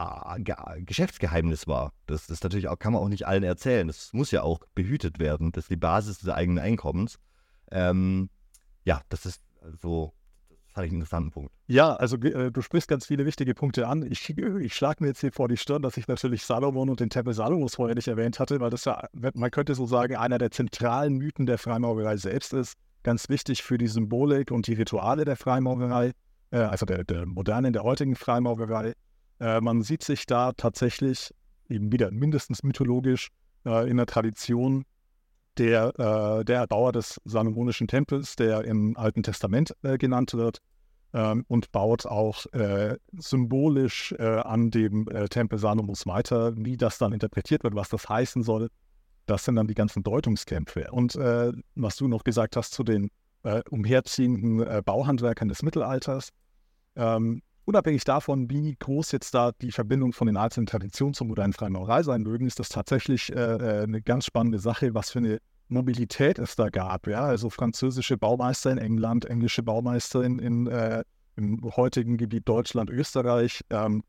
[0.43, 1.93] Ge Geschäftsgeheimnis war.
[2.07, 3.87] Das, das natürlich auch, kann man auch nicht allen erzählen.
[3.87, 5.51] Das muss ja auch behütet werden.
[5.51, 7.19] Das ist die Basis des eigenen Einkommens.
[7.71, 8.29] Ähm,
[8.85, 9.43] ja, das ist
[9.81, 10.13] so
[10.73, 11.51] fand ich einen interessanten Punkt.
[11.67, 14.03] Ja, also äh, du sprichst ganz viele wichtige Punkte an.
[14.11, 17.09] Ich, ich schlage mir jetzt hier vor die Stirn, dass ich natürlich Salomon und den
[17.09, 20.51] Tempel Salomos vorher nicht erwähnt hatte, weil das ja, man könnte so sagen, einer der
[20.51, 22.73] zentralen Mythen der Freimaurerei selbst ist.
[23.03, 26.13] Ganz wichtig für die Symbolik und die Rituale der Freimaurerei,
[26.51, 28.93] äh, also der, der modernen, der heutigen Freimaurerei.
[29.39, 31.31] Äh, man sieht sich da tatsächlich
[31.69, 33.29] eben wieder mindestens mythologisch
[33.65, 34.85] äh, in der Tradition
[35.57, 40.59] der, äh, der Erbauer des Salomonischen Tempels, der im Alten Testament äh, genannt wird,
[41.13, 46.53] ähm, und baut auch äh, symbolisch äh, an dem äh, Tempel Salomos weiter.
[46.57, 48.69] Wie das dann interpretiert wird, was das heißen soll,
[49.27, 50.89] das sind dann die ganzen Deutungskämpfe.
[50.91, 53.09] Und äh, was du noch gesagt hast zu den
[53.69, 56.29] umherziehenden Bauhandwerkern des Mittelalters,
[56.95, 61.53] ähm, unabhängig davon, wie groß jetzt da die Verbindung von den einzelnen Traditionen zur modernen
[61.53, 65.39] Freimaurerei sein mögen, ist das tatsächlich äh, äh, eine ganz spannende Sache, was für eine
[65.67, 67.07] Mobilität es da gab.
[67.07, 67.23] Ja?
[67.23, 71.03] Also französische Baumeister in England, englische Baumeister in, in äh,
[71.35, 74.03] im heutigen Gebiet Deutschland, Österreich, ähm,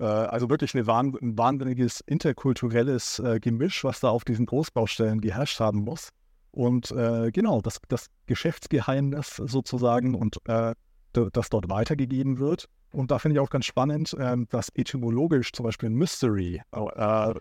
[0.00, 5.60] Äh, also wirklich eine, ein wahnsinniges interkulturelles äh, Gemisch, was da auf diesen Großbaustellen geherrscht
[5.60, 6.08] haben muss.
[6.52, 10.74] Und äh, genau, das, das Geschäftsgeheimnis sozusagen und äh,
[11.12, 12.68] das dort weitergegeben wird.
[12.92, 17.34] Und da finde ich auch ganz spannend, äh, dass etymologisch zum Beispiel Mystery äh,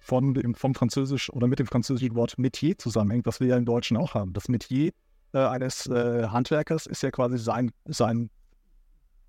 [0.00, 3.64] von dem, vom Französisch oder mit dem französischen Wort Metier zusammenhängt, was wir ja im
[3.64, 4.32] Deutschen auch haben.
[4.32, 4.92] Das Metier
[5.32, 8.30] äh, eines äh, Handwerkers ist ja quasi sein, sein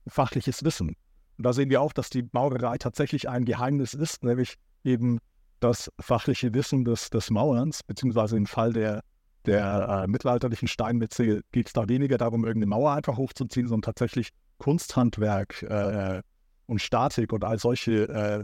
[0.08, 0.96] fachliches Wissen.
[1.38, 5.20] Und da sehen wir auch, dass die Maurerei tatsächlich ein Geheimnis ist, nämlich eben
[5.60, 9.02] das fachliche Wissen des, des Maurens, beziehungsweise im Fall der,
[9.46, 14.30] der äh, mittelalterlichen Steinmetze geht es da weniger darum, irgendeine Mauer einfach hochzuziehen, sondern tatsächlich
[14.62, 16.22] Kunsthandwerk äh,
[16.68, 18.44] und Statik und all solche, äh,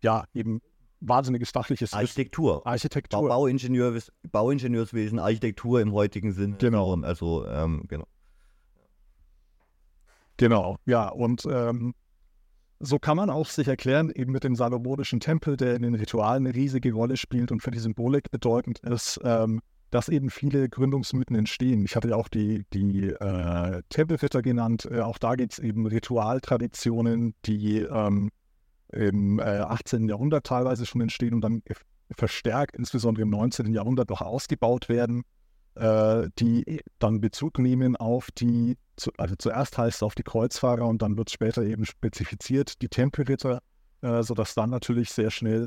[0.00, 0.62] ja, eben
[1.00, 2.66] wahnsinniges fachliches Architektur.
[2.66, 3.28] Architektur.
[3.28, 6.56] Bauingenieur, Bauingenieurswesen, Architektur im heutigen Sinn.
[6.56, 6.96] Genau.
[7.02, 8.06] Also, ähm, genau.
[10.38, 11.94] Genau, ja, und ähm,
[12.80, 16.46] so kann man auch sich erklären, eben mit dem salomonischen Tempel, der in den Ritualen
[16.46, 19.60] eine riesige Rolle spielt und für die Symbolik bedeutend ist, ähm,
[19.92, 21.84] dass eben viele Gründungsmythen entstehen.
[21.84, 24.88] Ich hatte ja auch die, die äh, Tempelritter genannt.
[24.90, 28.30] Äh, auch da gibt es eben Ritualtraditionen, die ähm,
[28.88, 30.08] im äh, 18.
[30.08, 31.62] Jahrhundert teilweise schon entstehen und dann
[32.10, 33.72] verstärkt, insbesondere im 19.
[33.72, 35.24] Jahrhundert, noch ausgebaut werden,
[35.74, 38.76] äh, die dann Bezug nehmen auf die
[39.16, 43.60] also zuerst heißt es auf die Kreuzfahrer und dann wird später eben spezifiziert, die Tempelritter,
[44.02, 45.66] äh, sodass dann natürlich sehr schnell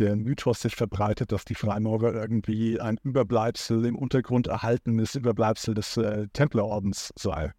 [0.00, 5.96] der Mythos sich verbreitet, dass die Freimaurer irgendwie ein Überbleibsel im Untergrund erhaltenes Überbleibsel des
[5.96, 7.52] äh, Templerordens sei.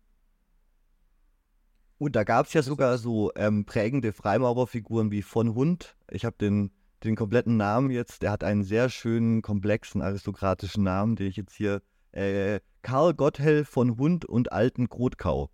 [1.99, 5.95] Und da gab es ja sogar so ähm, prägende Freimaurerfiguren wie von Hund.
[6.09, 6.71] Ich habe den,
[7.03, 8.23] den kompletten Namen jetzt.
[8.23, 13.65] Der hat einen sehr schönen, komplexen, aristokratischen Namen, den ich jetzt hier äh, Karl Gotthell
[13.65, 15.51] von Hund und alten Grotkau.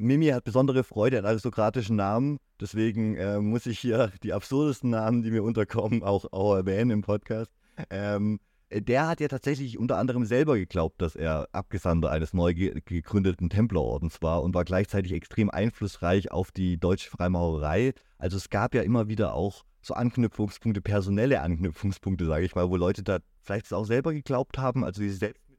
[0.00, 5.22] Mimi hat besondere Freude an aristokratischen Namen, deswegen äh, muss ich hier die absurdesten Namen,
[5.22, 7.52] die mir unterkommen, auch, auch erwähnen im Podcast.
[7.90, 8.40] Ähm,
[8.72, 14.22] der hat ja tatsächlich unter anderem selber geglaubt, dass er Abgesandter eines neu gegründeten Templerordens
[14.22, 17.92] war und war gleichzeitig extrem einflussreich auf die deutsche Freimaurerei.
[18.16, 22.76] Also es gab ja immer wieder auch so Anknüpfungspunkte, personelle Anknüpfungspunkte, sage ich mal, wo
[22.76, 25.49] Leute da vielleicht auch selber geglaubt haben, also diese Selbstmythologisierung.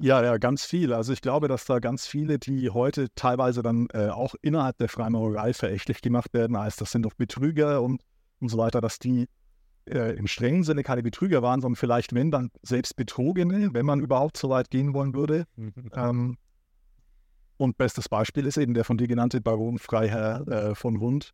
[0.00, 0.22] Ja.
[0.22, 0.92] ja, ganz viel.
[0.92, 4.88] Also ich glaube, dass da ganz viele, die heute teilweise dann äh, auch innerhalb der
[4.88, 8.02] Freimaurerei verächtlich gemacht werden, als das sind doch Betrüger und,
[8.40, 9.28] und so weiter, dass die
[9.86, 14.00] äh, im strengen Sinne keine Betrüger waren, sondern vielleicht, wenn, dann selbst Betrogene, wenn man
[14.00, 15.44] überhaupt so weit gehen wollen würde.
[15.94, 16.36] ähm,
[17.56, 21.32] und bestes Beispiel ist eben der von dir genannte Baron Freiherr äh, von Hund,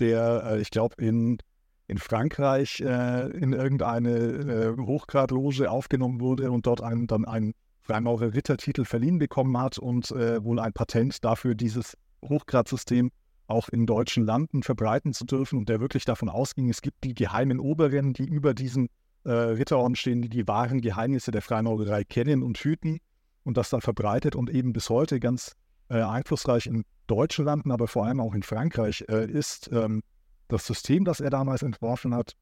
[0.00, 1.38] der, äh, ich glaube, in,
[1.86, 8.32] in Frankreich äh, in irgendeine äh, Hochgradloge aufgenommen wurde und dort einen, dann einen Freimaurer
[8.34, 13.10] Rittertitel verliehen bekommen hat und äh, wohl ein Patent dafür, dieses Hochgradsystem
[13.48, 17.14] auch in deutschen Landen verbreiten zu dürfen und der wirklich davon ausging, es gibt die
[17.14, 18.88] geheimen Oberen, die über diesen
[19.24, 22.98] äh, Ritterorden stehen, die die wahren Geheimnisse der Freimaurerei kennen und hüten
[23.44, 25.52] und das dann verbreitet und eben bis heute ganz
[25.88, 30.02] äh, einflussreich in deutschen Landen, aber vor allem auch in Frankreich, äh, ist ähm,
[30.48, 32.34] das System, das er damals entworfen hat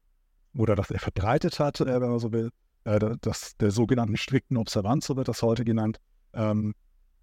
[0.55, 2.51] oder das er verbreitet hat, äh, wenn man so will,
[2.83, 5.97] äh, das, der sogenannten strikten Observanz, so wird das heute genannt.
[6.33, 6.73] Ähm,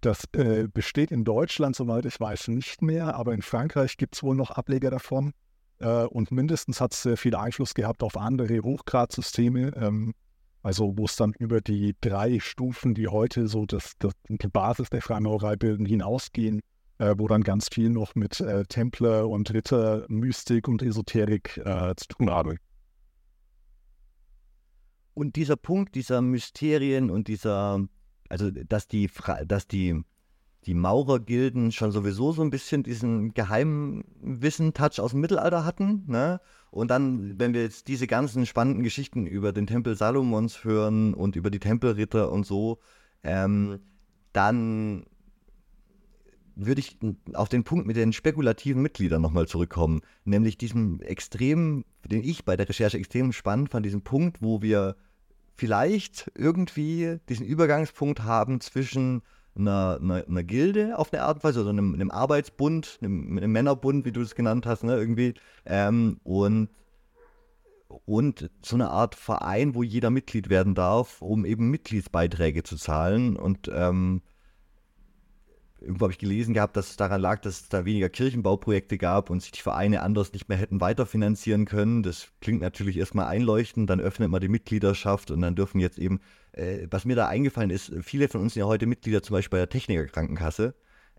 [0.01, 4.23] das äh, besteht in Deutschland, soweit ich weiß, nicht mehr, aber in Frankreich gibt es
[4.23, 5.33] wohl noch Ableger davon.
[5.79, 10.13] Äh, und mindestens hat es sehr viel Einfluss gehabt auf andere Hochgradsysteme, ähm,
[10.63, 14.89] also wo es dann über die drei Stufen, die heute so das, das die Basis
[14.89, 16.61] der Freimaurerei bilden, hinausgehen,
[16.97, 21.93] äh, wo dann ganz viel noch mit äh, Templer und Ritter, Mystik und Esoterik äh,
[21.95, 22.57] zu tun haben.
[25.13, 27.85] Und dieser Punkt dieser Mysterien und dieser,
[28.29, 29.09] also dass die,
[29.45, 30.01] dass die,
[30.65, 36.39] die Maurergilden schon sowieso so ein bisschen diesen Geheimwissen-Touch aus dem Mittelalter hatten, ne?
[36.71, 41.35] Und dann, wenn wir jetzt diese ganzen spannenden Geschichten über den Tempel Salomons hören und
[41.35, 42.77] über die Tempelritter und so,
[43.23, 43.79] ähm,
[44.33, 45.05] dann
[46.65, 46.97] würde ich
[47.33, 50.01] auf den Punkt mit den spekulativen Mitgliedern nochmal zurückkommen.
[50.25, 54.95] Nämlich diesem extrem, den ich bei der Recherche extrem spannend fand, diesen Punkt, wo wir
[55.55, 59.21] vielleicht irgendwie diesen Übergangspunkt haben zwischen
[59.57, 63.51] einer, einer, einer Gilde auf eine Art und Weise, oder einem, einem Arbeitsbund, einem, einem,
[63.51, 65.33] Männerbund, wie du es genannt hast, ne, irgendwie,
[65.65, 66.69] ähm, und,
[68.05, 73.35] und so eine Art Verein, wo jeder Mitglied werden darf, um eben Mitgliedsbeiträge zu zahlen
[73.35, 74.21] und ähm,
[75.81, 79.29] irgendwo habe ich gelesen gehabt, dass es daran lag, dass es da weniger Kirchenbauprojekte gab
[79.29, 82.03] und sich die Vereine anders nicht mehr hätten weiterfinanzieren können.
[82.03, 86.19] Das klingt natürlich erstmal einleuchtend, dann öffnet man die Mitgliedschaft und dann dürfen jetzt eben,
[86.53, 89.57] äh, was mir da eingefallen ist, viele von uns sind ja heute Mitglieder zum Beispiel
[89.57, 90.75] bei der Technikerkrankenkasse.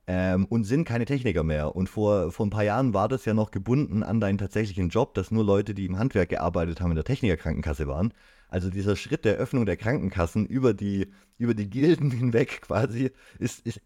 [0.06, 1.76] ähm, und sind keine Techniker mehr.
[1.76, 5.14] Und vor, vor ein paar Jahren war das ja noch gebunden an deinen tatsächlichen Job,
[5.14, 8.12] dass nur Leute, die im Handwerk gearbeitet haben, in der Technikerkrankenkasse waren.
[8.48, 13.64] Also dieser Schritt der Öffnung der Krankenkassen über die, über die Gilden hinweg quasi ist,
[13.64, 13.80] ist,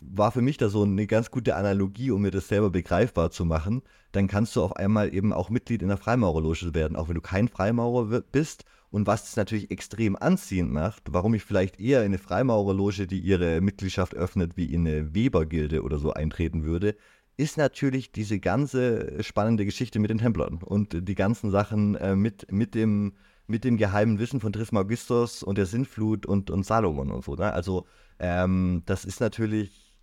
[0.00, 3.44] war für mich da so eine ganz gute Analogie, um mir das selber begreifbar zu
[3.44, 3.82] machen.
[4.12, 7.20] Dann kannst du auf einmal eben auch Mitglied in der Freimaurerloge werden, auch wenn du
[7.20, 8.64] kein Freimaurer bist.
[8.90, 13.20] Und was das natürlich extrem anziehend macht, warum ich vielleicht eher in eine Freimaurerloge, die
[13.20, 16.94] ihre Mitgliedschaft öffnet, wie in eine Webergilde oder so eintreten würde,
[17.38, 22.52] ist natürlich diese ganze spannende Geschichte mit den Templern und die ganzen Sachen äh, mit,
[22.52, 23.14] mit dem
[23.46, 27.34] mit dem geheimen Wissen von Trismegistos und der Sintflut und, und Salomon und so.
[27.34, 27.52] Ne?
[27.52, 27.86] Also
[28.22, 29.98] ähm, das ist natürlich,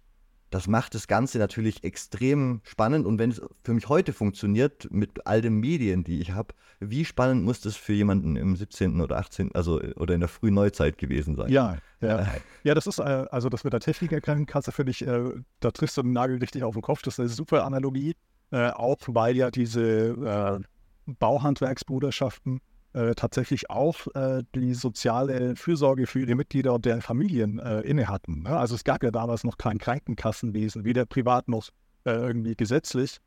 [0.49, 5.25] das macht das Ganze natürlich extrem spannend und wenn es für mich heute funktioniert mit
[5.25, 8.99] all den Medien, die ich habe, wie spannend muss das für jemanden im 17.
[8.99, 9.55] oder 18.
[9.55, 11.49] also oder in der frühen Neuzeit gewesen sein?
[11.49, 12.27] Ja, ja.
[12.63, 16.01] ja, das ist äh, also das mit der Technikerkrankenkasse finde ich, äh, da triffst du
[16.01, 17.01] den Nagel richtig auf den Kopf.
[17.03, 18.15] Das ist eine super Analogie,
[18.51, 20.60] äh, auch weil ja diese äh,
[21.05, 22.60] Bauhandwerksbruderschaften
[22.93, 28.08] äh, tatsächlich auch äh, die soziale Fürsorge für ihre Mitglieder und deren Familien äh, inne
[28.08, 28.41] hatten.
[28.43, 28.58] Ne?
[28.58, 31.69] Also es gab ja damals noch kein Krankenkassenwesen, weder privat noch
[32.06, 33.17] äh, irgendwie gesetzlich.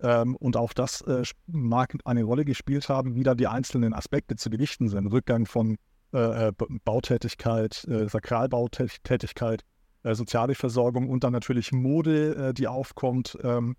[0.00, 4.34] Ähm, und auch das äh, mag eine Rolle gespielt haben, wie da die einzelnen Aspekte
[4.34, 5.06] zu gewichten sind.
[5.06, 5.76] Rückgang von
[6.12, 9.64] Bautätigkeit, Sakralbautätigkeit,
[10.04, 13.36] soziale Versorgung und dann natürlich Mode, die aufkommt.
[13.42, 13.76] Ähm,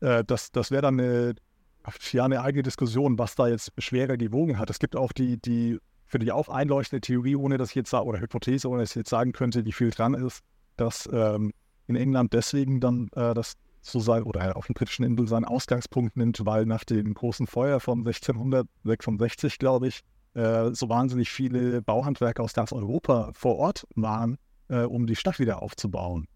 [0.00, 1.34] das das wäre dann eine,
[2.12, 4.70] ja eine eigene Diskussion, was da jetzt schwerer gewogen hat.
[4.70, 8.20] Es gibt auch die, die finde ich auch einleuchtende Theorie, ohne dass ich jetzt oder
[8.20, 10.42] Hypothese, ohne dass ich jetzt sagen könnte, wie viel dran ist,
[10.76, 11.52] dass ähm,
[11.86, 16.16] in England deswegen dann äh, das so sein oder auf den britischen Inseln seinen Ausgangspunkt
[16.16, 20.00] nimmt, weil nach dem großen Feuer von 1666, glaube ich,
[20.34, 25.38] äh, so wahnsinnig viele Bauhandwerker aus ganz Europa vor Ort waren, äh, um die Stadt
[25.38, 26.26] wieder aufzubauen.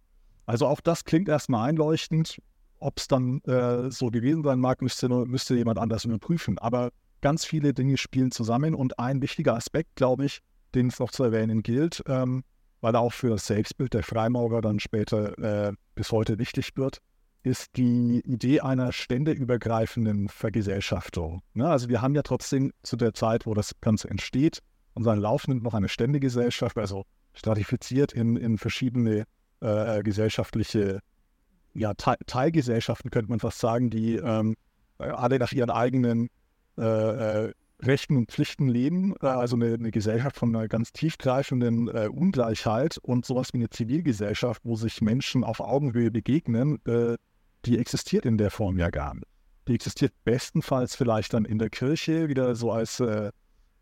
[0.47, 2.39] Also auch das klingt erstmal einleuchtend.
[2.81, 6.59] Ob es dann äh, so gewesen sein mag, müsste, müsste jemand anders überprüfen.
[6.59, 6.91] Aber
[7.21, 10.41] ganz viele Dinge spielen zusammen und ein wichtiger Aspekt, glaube ich,
[10.75, 12.43] den es noch zu erwähnen gilt, ähm,
[12.81, 16.99] weil er auch für das Selbstbild der Freimaurer dann später äh, bis heute wichtig wird,
[17.43, 21.43] ist die Idee einer ständeübergreifenden Vergesellschaftung.
[21.55, 21.69] Ne?
[21.69, 24.61] Also wir haben ja trotzdem zu der Zeit, wo das Ganze entsteht,
[24.95, 29.25] unseren Lauf nimmt noch eine Ständegesellschaft, also stratifiziert in, in verschiedene
[29.61, 31.01] äh, gesellschaftliche
[31.75, 34.57] ja, Te Teilgesellschaften, könnte man fast sagen, die ähm,
[34.99, 36.29] alle nach ihren eigenen
[36.79, 36.83] äh,
[37.47, 37.53] äh,
[37.83, 39.15] Rechten und Pflichten leben.
[39.23, 43.71] Äh, also eine, eine, Gesellschaft von einer ganz tiefgreifenden äh, Ungleichheit und sowas wie eine
[43.71, 47.17] Zivilgesellschaft, wo sich Menschen auf Augenhöhe begegnen, äh,
[47.65, 49.27] die existiert in der Form ja gar nicht.
[49.69, 53.31] Die existiert bestenfalls vielleicht dann in der Kirche, wieder so als, äh,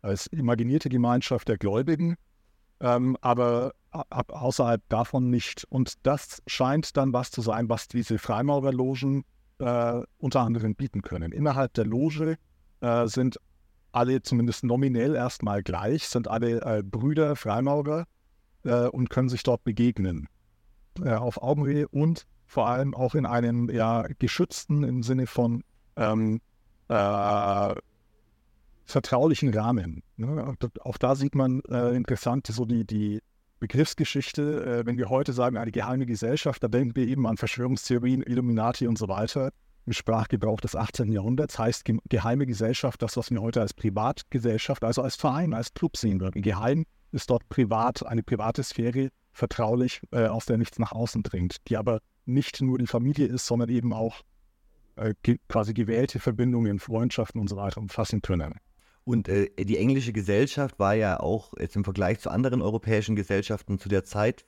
[0.01, 2.15] als imaginierte Gemeinschaft der Gläubigen.
[2.81, 5.65] Ähm, aber ab, außerhalb davon nicht.
[5.69, 9.25] Und das scheint dann was zu sein, was diese Freimaurerlogen
[9.59, 11.31] äh, unter anderem bieten können.
[11.31, 12.37] Innerhalb der Loge
[12.81, 13.37] äh, sind
[13.91, 18.05] alle zumindest nominell erstmal gleich, sind alle äh, Brüder, Freimaurer
[18.63, 20.27] äh, und können sich dort begegnen.
[21.03, 25.63] Äh, auf Augenhöhe und vor allem auch in einem ja, geschützten im Sinne von
[25.95, 26.41] ähm,
[26.87, 27.75] äh,
[28.91, 30.03] vertraulichen Rahmen.
[30.17, 30.55] Ne?
[30.81, 33.21] Auch da sieht man äh, interessant so die, die
[33.59, 34.81] Begriffsgeschichte.
[34.81, 38.87] Äh, wenn wir heute sagen, eine geheime Gesellschaft, da denken wir eben an Verschwörungstheorien, Illuminati
[38.87, 39.51] und so weiter.
[39.85, 41.11] Im Sprachgebrauch des 18.
[41.11, 45.73] Jahrhunderts heißt ge geheime Gesellschaft das, was wir heute als Privatgesellschaft, also als Verein, als
[45.73, 46.41] Club sehen würden.
[46.41, 51.57] Geheim ist dort privat, eine private Sphäre, vertraulich, äh, aus der nichts nach außen dringt,
[51.67, 54.21] die aber nicht nur die Familie ist, sondern eben auch
[54.95, 55.13] äh,
[55.47, 58.59] quasi gewählte Verbindungen, Freundschaften und so weiter umfassen können.
[59.09, 63.79] Und äh, die englische Gesellschaft war ja auch jetzt im Vergleich zu anderen europäischen Gesellschaften
[63.79, 64.45] zu der Zeit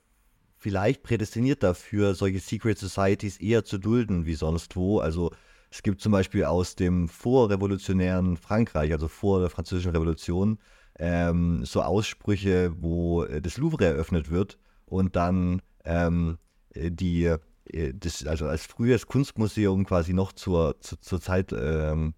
[0.56, 5.00] vielleicht prädestiniert dafür, solche Secret Societies eher zu dulden wie sonst wo.
[5.00, 5.32] Also
[5.68, 10.60] es gibt zum Beispiel aus dem vorrevolutionären Frankreich, also vor der französischen Revolution,
[10.96, 16.38] ähm, so Aussprüche, wo äh, das Louvre eröffnet wird und dann ähm,
[16.72, 22.14] äh, die, äh, das, also als frühes Kunstmuseum quasi noch zur, zur, zur Zeit ähm,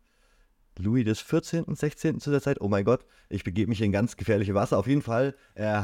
[0.79, 2.21] Louis des 14., 16.
[2.21, 2.61] zu der Zeit.
[2.61, 4.79] Oh mein Gott, ich begebe mich in ganz gefährliche Wasser.
[4.79, 5.81] Auf jeden Fall äh,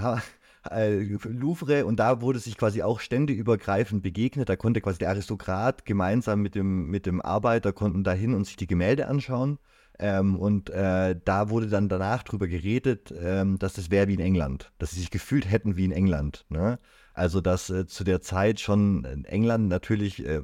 [0.71, 4.49] äh, Louvre und da wurde sich quasi auch ständeübergreifend begegnet.
[4.49, 8.45] Da konnte quasi der Aristokrat gemeinsam mit dem, mit dem Arbeiter konnten da hin und
[8.45, 9.59] sich die Gemälde anschauen.
[9.99, 14.21] Ähm, und äh, da wurde dann danach drüber geredet, ähm, dass das wäre wie in
[14.21, 16.47] England, dass sie sich gefühlt hätten wie in England.
[16.49, 16.79] Ne?
[17.13, 20.43] Also dass äh, zu der Zeit schon England natürlich äh,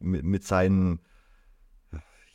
[0.00, 1.00] mit, mit seinen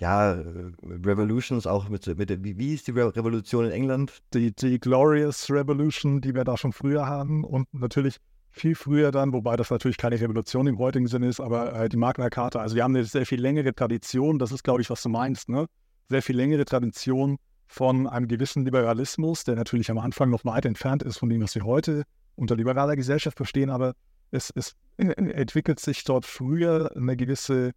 [0.01, 4.11] ja, äh, Revolutions auch mit, mit wie, wie ist die Re Revolution in England?
[4.33, 8.17] Die, die Glorious Revolution, die wir da schon früher haben und natürlich
[8.49, 11.97] viel früher dann, wobei das natürlich keine Revolution im heutigen Sinne ist, aber äh, die
[11.97, 12.59] Magna Carta.
[12.59, 15.49] Also wir haben eine sehr viel längere Tradition, das ist, glaube ich, was du meinst,
[15.49, 15.67] ne?
[16.09, 17.37] Sehr viel längere Tradition
[17.67, 21.53] von einem gewissen Liberalismus, der natürlich am Anfang noch weit entfernt ist von dem, was
[21.53, 22.03] wir heute
[22.35, 23.93] unter liberaler Gesellschaft verstehen, aber
[24.31, 27.71] es, es entwickelt sich dort früher eine gewisse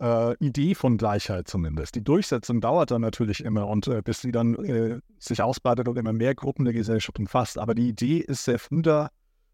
[0.00, 1.94] äh, Idee von Gleichheit zumindest.
[1.94, 5.98] Die Durchsetzung dauert dann natürlich immer und äh, bis sie dann äh, sich ausbreitet und
[5.98, 7.58] immer mehr Gruppen der Gesellschaft umfasst.
[7.58, 9.10] Aber die Idee ist sehr früh da.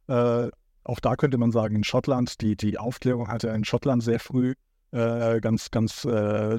[0.09, 0.49] Äh,
[0.85, 4.55] auch da könnte man sagen, in Schottland, die, die Aufklärung hatte in Schottland sehr früh
[4.93, 6.59] äh, ganz, ganz äh,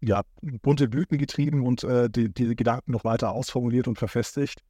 [0.00, 0.22] ja,
[0.62, 1.86] bunte Blüten getrieben und
[2.16, 4.60] die, diese Gedanken noch weiter ausformuliert und verfestigt.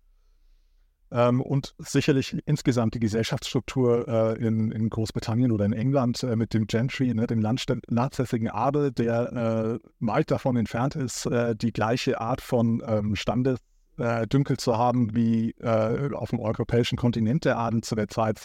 [1.13, 6.55] Ähm, und sicherlich insgesamt die Gesellschaftsstruktur äh, in, in, Großbritannien oder in England äh, mit
[6.55, 12.19] dem Gentry, ne, dem landsässigen Adel, der äh, weit davon entfernt ist, äh, die gleiche
[12.19, 17.95] Art von ähm, Standesdünkel zu haben wie äh, auf dem europäischen Kontinent der Adel zu
[17.95, 18.41] der Zeit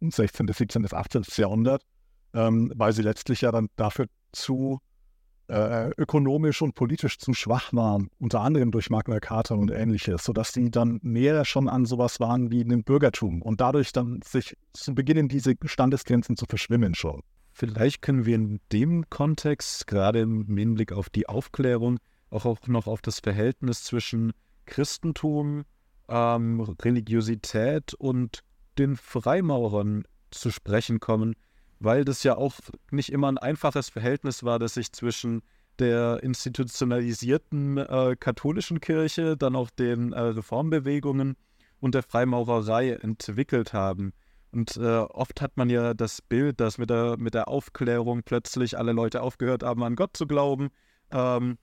[0.00, 1.22] 16., 17., 18.
[1.36, 1.82] Jahrhundert,
[2.34, 4.80] ähm, weil sie letztlich ja dann dafür zu
[5.52, 10.52] äh, ökonomisch und politisch zu schwach waren, unter anderem durch Magna Carta und ähnliches, sodass
[10.52, 14.94] die dann näher schon an sowas waren wie einem Bürgertum und dadurch dann sich zu
[14.94, 17.22] beginnen, diese Standesgrenzen zu verschwimmen schon.
[17.52, 21.98] Vielleicht können wir in dem Kontext, gerade im Hinblick auf die Aufklärung,
[22.30, 24.32] auch, auch noch auf das Verhältnis zwischen
[24.64, 25.64] Christentum,
[26.08, 28.40] ähm, Religiosität und
[28.78, 31.34] den Freimaurern zu sprechen kommen
[31.82, 32.54] weil das ja auch
[32.90, 35.42] nicht immer ein einfaches Verhältnis war, das sich zwischen
[35.78, 41.36] der institutionalisierten äh, katholischen Kirche, dann auch den äh, Reformbewegungen
[41.80, 44.12] und der Freimaurerei entwickelt haben.
[44.52, 48.78] Und äh, oft hat man ja das Bild, dass mit der, mit der Aufklärung plötzlich
[48.78, 50.68] alle Leute aufgehört haben, an Gott zu glauben.
[51.10, 51.56] Ähm,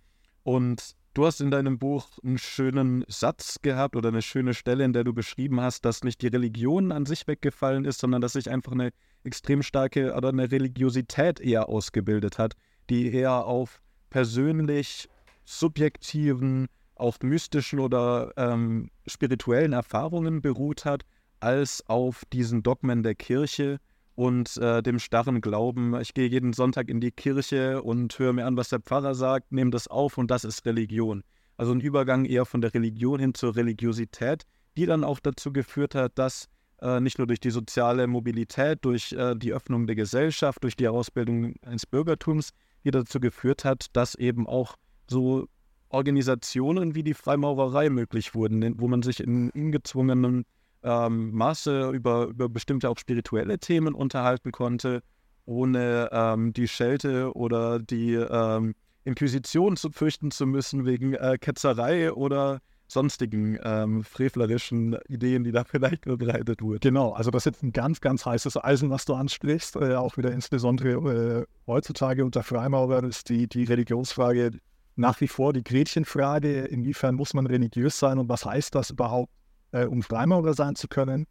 [0.44, 4.94] und du hast in deinem Buch einen schönen Satz gehabt oder eine schöne Stelle, in
[4.94, 8.50] der du beschrieben hast, dass nicht die Religion an sich weggefallen ist, sondern dass sich
[8.50, 8.92] einfach eine
[9.24, 12.54] extrem starke oder eine Religiosität eher ausgebildet hat,
[12.90, 15.08] die eher auf persönlich
[15.46, 21.04] subjektiven, auch mystischen oder ähm, spirituellen Erfahrungen beruht hat,
[21.40, 23.80] als auf diesen Dogmen der Kirche
[24.16, 28.46] und äh, dem starren Glauben, ich gehe jeden Sonntag in die Kirche und höre mir
[28.46, 31.24] an, was der Pfarrer sagt, nehme das auf und das ist Religion.
[31.56, 34.44] Also ein Übergang eher von der Religion hin zur Religiosität,
[34.76, 36.50] die dann auch dazu geführt hat, dass
[36.82, 40.86] äh, nicht nur durch die soziale Mobilität, durch äh, die Öffnung der Gesellschaft, durch die
[40.86, 42.52] Herausbildung eines Bürgertums,
[42.84, 44.76] die dazu geführt hat, dass eben auch
[45.10, 45.48] so
[45.90, 50.46] Organisationen wie die Freimaurerei möglich wurden, wo man sich in ungezwungenem
[50.84, 55.02] ähm, Maße über, über bestimmte auch spirituelle Themen unterhalten konnte,
[55.46, 62.14] ohne ähm, die Schelte oder die ähm, Inquisition zu fürchten zu müssen wegen äh, Ketzerei
[62.14, 62.60] oder
[62.90, 66.80] sonstigen ähm, frevlerischen Ideen, die da vielleicht verbreitet wurden.
[66.82, 69.76] Genau, also das ist jetzt ein ganz, ganz heißes Eisen, was du ansprichst.
[69.78, 74.52] Äh, auch wieder insbesondere äh, heutzutage unter Freimaurer ist die, die Religionsfrage
[74.96, 76.66] nach wie vor die Gretchenfrage.
[76.66, 79.32] Inwiefern muss man religiös sein und was heißt das überhaupt,
[79.72, 81.28] äh, um Freimaurer sein zu können?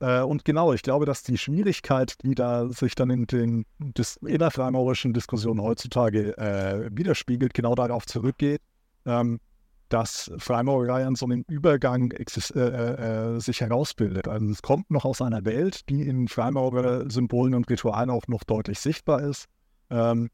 [0.00, 4.16] Äh, und genau, ich glaube, dass die Schwierigkeit, die da sich dann in den dis
[4.16, 8.60] innerfreimaurischen Diskussionen heutzutage äh, widerspiegelt, genau darauf zurückgeht.
[9.06, 9.40] Ähm,
[9.88, 12.24] dass Freimaurerei an so einem Übergang äh,
[12.54, 14.28] äh, äh, sich herausbildet.
[14.28, 18.80] Also es kommt noch aus einer Welt, die in Freimaurer-Symbolen und Ritualen auch noch deutlich
[18.80, 19.46] sichtbar ist.
[19.90, 20.28] Ähm,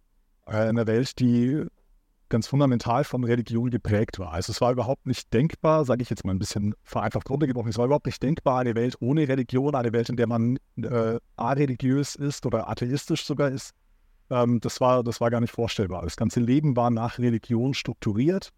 [0.46, 1.64] eine Welt, die
[2.28, 4.32] ganz fundamental von Religion geprägt war.
[4.32, 7.78] Also es war überhaupt nicht denkbar, sage ich jetzt mal ein bisschen vereinfacht runtergebrochen, es
[7.78, 12.16] war überhaupt nicht denkbar, eine Welt ohne Religion, eine Welt, in der man äh, areligiös
[12.16, 13.72] ist oder atheistisch sogar ist.
[14.30, 16.02] Ähm, das, war, das war gar nicht vorstellbar.
[16.02, 18.50] Das ganze Leben war nach Religion strukturiert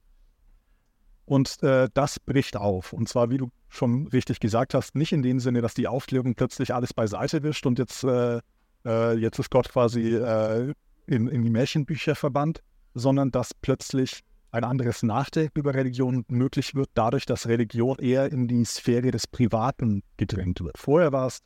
[1.27, 2.93] und äh, das bricht auf.
[2.93, 6.35] Und zwar, wie du schon richtig gesagt hast, nicht in dem Sinne, dass die Aufklärung
[6.35, 8.41] plötzlich alles beiseite wischt und jetzt, äh,
[8.85, 10.73] äh, jetzt ist Gott quasi äh,
[11.07, 12.63] in, in die Märchenbücher verbannt,
[12.95, 14.21] sondern dass plötzlich
[14.53, 19.27] ein anderes Nachdenken über Religion möglich wird, dadurch, dass Religion eher in die Sphäre des
[19.27, 20.79] Privaten gedrängt wird.
[20.79, 21.41] Vorher war es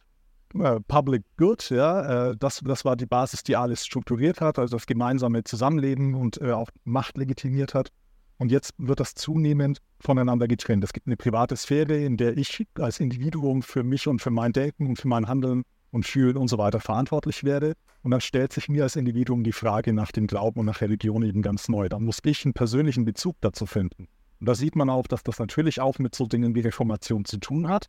[0.54, 4.76] äh, Public Good, ja, äh, das, das war die Basis, die alles strukturiert hat, also
[4.76, 7.90] das gemeinsame Zusammenleben und äh, auch Macht legitimiert hat.
[8.40, 10.82] Und jetzt wird das zunehmend voneinander getrennt.
[10.82, 14.54] Es gibt eine private Sphäre, in der ich als Individuum für mich und für mein
[14.54, 17.74] Denken und für mein Handeln und Fühlen und so weiter verantwortlich werde.
[18.02, 21.22] Und dann stellt sich mir als Individuum die Frage nach dem Glauben und nach Religion
[21.22, 21.90] eben ganz neu.
[21.90, 24.08] Dann muss ich einen persönlichen Bezug dazu finden.
[24.40, 27.36] Und da sieht man auch, dass das natürlich auch mit so Dingen wie Reformation zu
[27.36, 27.88] tun hat,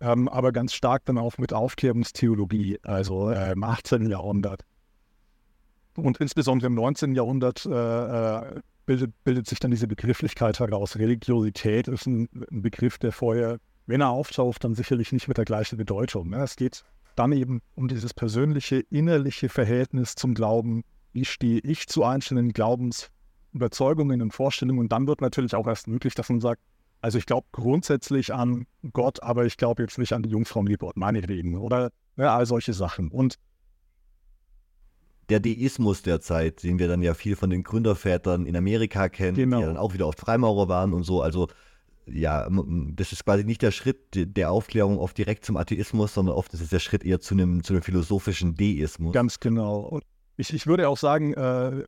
[0.00, 4.08] ähm, aber ganz stark dann auch mit Aufklärungstheologie, also äh, im 18.
[4.08, 4.62] Jahrhundert.
[5.94, 7.14] Und insbesondere im 19.
[7.14, 10.96] Jahrhundert äh, äh bildet, bildet sich dann diese Begrifflichkeit heraus.
[10.96, 15.44] Religiosität ist ein, ein, Begriff, der vorher, wenn er auftaucht, dann sicherlich nicht mit der
[15.44, 16.30] gleichen Bedeutung.
[16.30, 16.42] Ne?
[16.42, 16.84] Es geht
[17.16, 20.82] dann eben um dieses persönliche, innerliche Verhältnis zum Glauben.
[21.12, 24.80] Wie stehe ich zu einzelnen Glaubensüberzeugungen und Vorstellungen?
[24.80, 26.60] Und dann wird natürlich auch erst möglich, dass man sagt,
[27.00, 31.56] also ich glaube grundsätzlich an Gott, aber ich glaube jetzt nicht an die Jungfrauengeburt, meinetwegen.
[31.58, 33.10] Oder ja, all solche Sachen.
[33.10, 33.36] Und
[35.28, 39.36] der Deismus der Zeit, den wir dann ja viel von den Gründervätern in Amerika kennen,
[39.36, 39.60] genau.
[39.60, 41.22] die dann auch wieder oft Freimaurer waren und so.
[41.22, 41.48] Also
[42.06, 42.48] ja,
[42.94, 46.60] das ist quasi nicht der Schritt der Aufklärung oft direkt zum Atheismus, sondern oft ist
[46.60, 49.14] es der Schritt eher zu einem, zu einem philosophischen Deismus.
[49.14, 49.80] Ganz genau.
[49.80, 50.04] Und
[50.36, 51.84] ich, ich würde auch sagen, äh,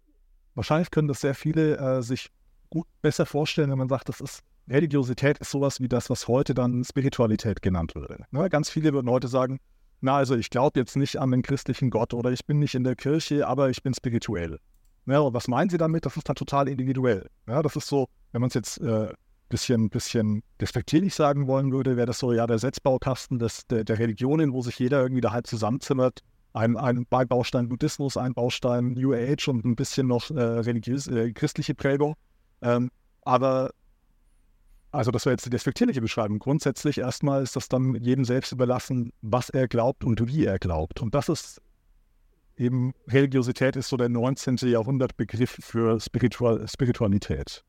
[0.54, 2.30] wahrscheinlich können das sehr viele äh, sich
[2.70, 6.52] gut besser vorstellen, wenn man sagt, das ist Religiosität ist sowas wie das, was heute
[6.52, 8.24] dann Spiritualität genannt würde.
[8.30, 8.48] Ne?
[8.48, 9.60] Ganz viele würden heute sagen,
[10.00, 12.84] na, also ich glaube jetzt nicht an den christlichen Gott oder ich bin nicht in
[12.84, 14.58] der Kirche, aber ich bin spirituell.
[15.06, 16.04] Ja, und was meinen Sie damit?
[16.04, 17.28] Das ist dann total individuell.
[17.46, 19.12] Ja, das ist so, wenn man es jetzt äh,
[19.48, 23.98] bisschen, bisschen despektierlich sagen wollen würde, wäre das so ja der Setzbaukasten des, der, der
[23.98, 26.20] Religionen, wo sich jeder irgendwie da halb zusammenzimmert.
[26.52, 31.32] Ein, ein Baustein Buddhismus, ein Baustein New Age und ein bisschen noch äh, religiös, äh,
[31.32, 32.14] christliche Prägung.
[32.62, 32.90] Ähm,
[33.22, 33.70] aber
[34.92, 36.38] also das wäre jetzt die despektierliche Beschreibung.
[36.38, 41.00] Grundsätzlich erstmal ist das dann jedem selbst überlassen, was er glaubt und wie er glaubt.
[41.00, 41.60] Und das ist
[42.56, 44.56] eben, Religiosität ist so der 19.
[44.62, 47.62] Jahrhundert Begriff für Spiritual, Spiritualität.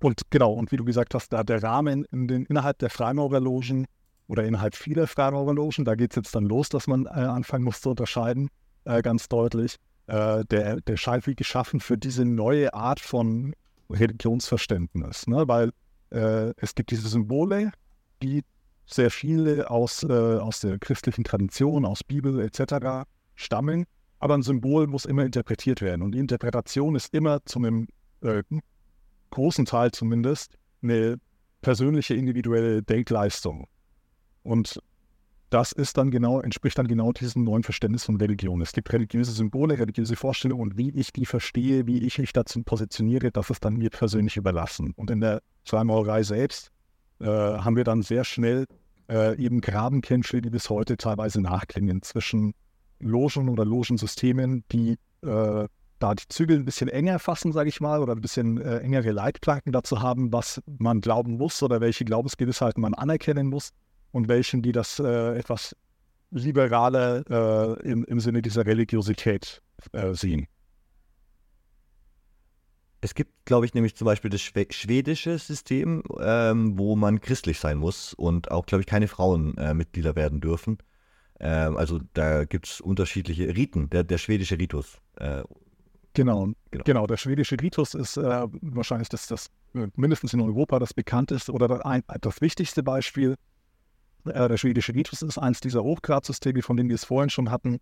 [0.00, 3.86] Und genau, und wie du gesagt hast, da der Rahmen in den, innerhalb der Freimaurerlogen
[4.28, 7.80] oder innerhalb vieler Freimaurerlogen, da geht es jetzt dann los, dass man äh, anfangen muss
[7.80, 8.48] zu unterscheiden,
[8.84, 9.76] äh, ganz deutlich.
[10.06, 13.54] Äh, der, der scheint wie geschaffen für diese neue Art von
[13.90, 15.46] Religionsverständnis, ne?
[15.48, 15.72] weil
[16.10, 17.72] äh, es gibt diese Symbole,
[18.22, 18.42] die
[18.86, 23.06] sehr viele aus, äh, aus der christlichen Tradition, aus Bibel etc.
[23.34, 23.84] stammen,
[24.18, 27.88] aber ein Symbol muss immer interpretiert werden und die Interpretation ist immer zu einem
[28.22, 28.42] äh,
[29.30, 31.20] großen Teil zumindest eine
[31.60, 33.68] persönliche individuelle Denkleistung.
[34.42, 34.80] Und
[35.50, 38.60] das ist dann genau, entspricht dann genau diesem neuen Verständnis von Religion.
[38.60, 42.62] Es gibt religiöse Symbole, religiöse Vorstellungen und wie ich die verstehe, wie ich mich dazu
[42.62, 44.92] positioniere, das ist dann mir persönlich überlassen.
[44.96, 46.70] Und in der Freimaurerei selbst
[47.20, 48.66] äh, haben wir dann sehr schnell
[49.08, 52.54] äh, eben Grabenkämpfe, die bis heute teilweise nachklingen zwischen
[53.00, 55.66] Logen oder Logensystemen, die äh,
[56.00, 59.12] da die Zügel ein bisschen enger fassen, sage ich mal, oder ein bisschen äh, engere
[59.12, 63.72] Leitplanken dazu haben, was man glauben muss oder welche Glaubensgewissheiten man anerkennen muss
[64.12, 65.76] und welchen, die das äh, etwas
[66.30, 70.46] liberaler äh, im, im, Sinne dieser Religiosität äh, sehen.
[73.00, 77.78] Es gibt, glaube ich, nämlich zum Beispiel das schwedische System, ähm, wo man christlich sein
[77.78, 80.78] muss und auch, glaube ich, keine Frauen äh, Mitglieder werden dürfen.
[81.38, 84.98] Ähm, also da gibt es unterschiedliche Riten, der, der schwedische Ritus.
[85.16, 85.44] Äh,
[86.12, 87.06] genau, genau, genau.
[87.06, 91.80] Der schwedische Ritus ist äh, wahrscheinlich das, das mindestens in Europa das bekannteste oder das,
[91.82, 93.36] ein, das wichtigste Beispiel äh,
[94.24, 97.78] der schwedische Ritus ist eins dieser Hochgradsysteme, von denen wir es vorhin schon hatten,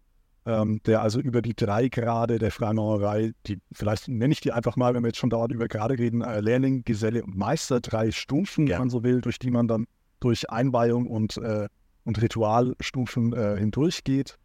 [0.47, 4.77] ähm, der also über die drei Grade der Freimaurerei, die vielleicht nenne ich die einfach
[4.77, 8.13] mal, wenn wir jetzt schon dauernd über Grade reden, äh, Lehrling, Geselle und Meister, drei
[8.13, 8.75] Stufen, ja.
[8.75, 9.87] wenn man so will, durch die man dann
[10.21, 11.69] durch Einweihung und, äh,
[12.05, 14.39] und Ritualstufen äh, hindurchgeht.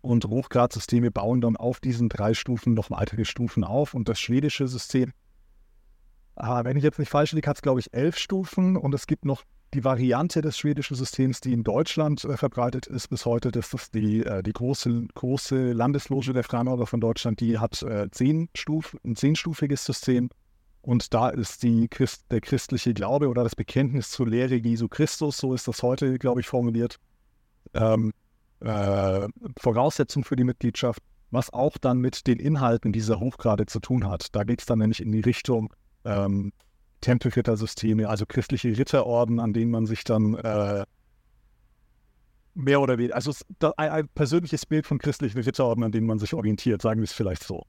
[0.00, 3.94] Und Hochgradsysteme bauen dann auf diesen drei Stufen noch weitere Stufen auf.
[3.94, 5.12] Und das schwedische System,
[6.36, 9.08] ah, wenn ich jetzt nicht falsch liege, hat es, glaube ich, elf Stufen und es
[9.08, 9.42] gibt noch
[9.76, 13.94] die Variante des schwedischen Systems, die in Deutschland äh, verbreitet ist bis heute, das ist
[13.94, 18.96] die, äh, die große, große Landesloge der Freimaurer von Deutschland, die hat äh, zehn Stuf,
[19.04, 20.30] ein zehnstufiges System.
[20.80, 25.36] Und da ist die Christ, der christliche Glaube oder das Bekenntnis zur Lehre Jesu Christus,
[25.36, 26.96] so ist das heute, glaube ich, formuliert,
[27.74, 28.12] ähm,
[28.60, 34.08] äh, Voraussetzung für die Mitgliedschaft, was auch dann mit den Inhalten dieser Hochgrade zu tun
[34.08, 34.34] hat.
[34.34, 35.74] Da geht es dann nämlich in die Richtung,
[36.04, 36.52] ähm,
[37.06, 40.84] Tempelrittersysteme, also christliche Ritterorden, an denen man sich dann äh,
[42.54, 43.32] mehr oder weniger, also
[43.76, 47.12] ein, ein, persönliches Bild von christlichen Ritterorden, an denen man sich orientiert, sagen wir es
[47.12, 47.62] vielleicht so.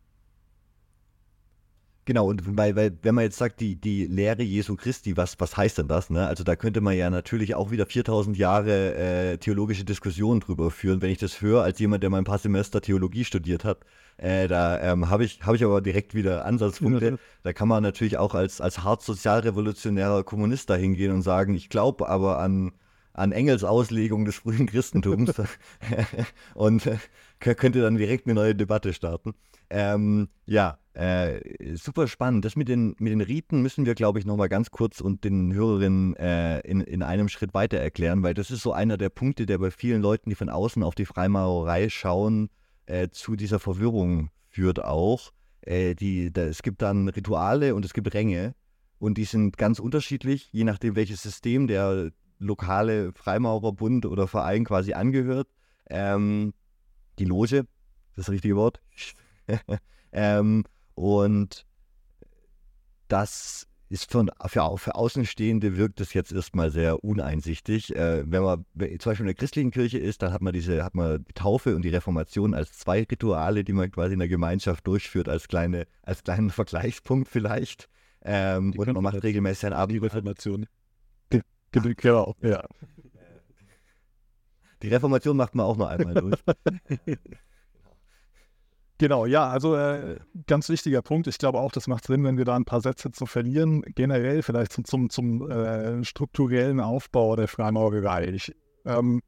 [2.07, 5.57] Genau, und weil, weil, wenn man jetzt sagt, die, die Lehre Jesu Christi, was, was
[5.57, 6.09] heißt denn das?
[6.09, 6.25] Ne?
[6.25, 11.01] Also da könnte man ja natürlich auch wieder 4000 Jahre äh, theologische Diskussionen drüber führen.
[11.01, 13.79] Wenn ich das höre, als jemand, der mal ein paar Semester Theologie studiert hat,
[14.15, 17.19] äh, da ähm, habe ich, hab ich aber direkt wieder Ansatzpunkte.
[17.43, 21.67] Da kann man natürlich auch als, als hart sozialrevolutionärer Kommunist da hingehen und sagen, ich
[21.67, 22.71] glaube aber an,
[23.11, 25.33] an Engels Auslegung des frühen Christentums
[26.55, 26.89] und
[27.39, 29.33] könnte dann direkt eine neue Debatte starten.
[29.69, 32.45] Ähm, ja, äh, super spannend.
[32.45, 35.53] Das mit den, mit den Riten müssen wir, glaube ich, nochmal ganz kurz und den
[35.53, 39.45] Hörerinnen äh, in, in einem Schritt weiter erklären, weil das ist so einer der Punkte,
[39.45, 42.49] der bei vielen Leuten, die von außen auf die Freimaurerei schauen,
[42.87, 45.33] äh, zu dieser Verwirrung führt auch.
[45.61, 48.55] Äh, die, da, es gibt dann Rituale und es gibt Ränge
[48.99, 54.93] und die sind ganz unterschiedlich, je nachdem, welches System der lokale Freimaurerbund oder Verein quasi
[54.93, 55.47] angehört.
[55.89, 56.53] Ähm,
[57.19, 57.65] die Loge,
[58.15, 58.81] das ist das richtige Wort.
[60.11, 60.63] ähm,
[60.95, 61.65] und
[63.07, 67.95] das ist für, für, für Außenstehende wirkt es jetzt erstmal sehr uneinsichtig.
[67.95, 70.93] Äh, wenn man zum Beispiel in der christlichen Kirche ist, dann hat man diese, hat
[70.93, 74.85] man die Taufe und die Reformation als zwei Rituale, die man quasi in der Gemeinschaft
[74.85, 77.87] durchführt, als kleine, als kleinen Vergleichspunkt vielleicht.
[78.23, 79.93] Ähm, und man macht regelmäßig ein Abend.
[79.95, 80.65] Die Reformation.
[81.71, 82.63] Genau, ja.
[84.81, 86.39] Die Reformation macht man auch noch einmal durch.
[88.99, 90.17] Genau, ja, also äh,
[90.47, 91.27] ganz wichtiger Punkt.
[91.27, 93.83] Ich glaube auch, das macht Sinn, wenn wir da ein paar Sätze zu verlieren.
[93.93, 98.29] Generell vielleicht zum, zum, zum äh, strukturellen Aufbau der Freimaurerei.
[98.29, 98.55] Ich,
[98.85, 99.21] ähm,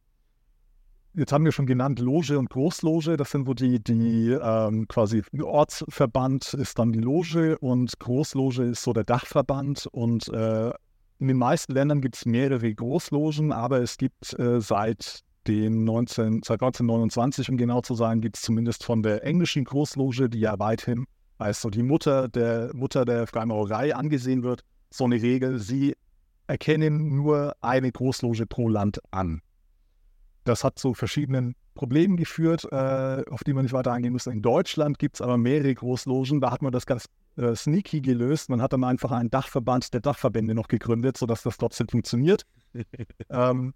[1.14, 3.16] jetzt haben wir schon genannt Loge und Großloge.
[3.16, 8.82] Das sind so die, die ähm, quasi Ortsverband ist dann die Loge und Großloge ist
[8.82, 9.86] so der Dachverband.
[9.92, 10.72] Und äh,
[11.20, 16.44] in den meisten Ländern gibt es mehrere Großlogen, aber es gibt äh, seit den 19,
[16.44, 20.60] seit 1929, um genau zu sein, gibt es zumindest von der englischen Großloge, die ja
[20.60, 21.06] weithin
[21.40, 25.96] als so die Mutter der, Mutter der Freimaurerei angesehen wird, so eine Regel, sie
[26.48, 29.42] erkennen nur eine Großloge pro Land an.
[30.44, 34.28] Das hat zu verschiedenen Problemen geführt, äh, auf die man nicht weiter eingehen muss.
[34.28, 37.06] In Deutschland gibt es aber mehrere Großlogen, da hat man das ganz
[37.38, 38.50] äh, sneaky gelöst.
[38.50, 42.44] Man hat dann einfach einen Dachverband der Dachverbände noch gegründet, sodass das trotzdem funktioniert.
[43.30, 43.74] ähm,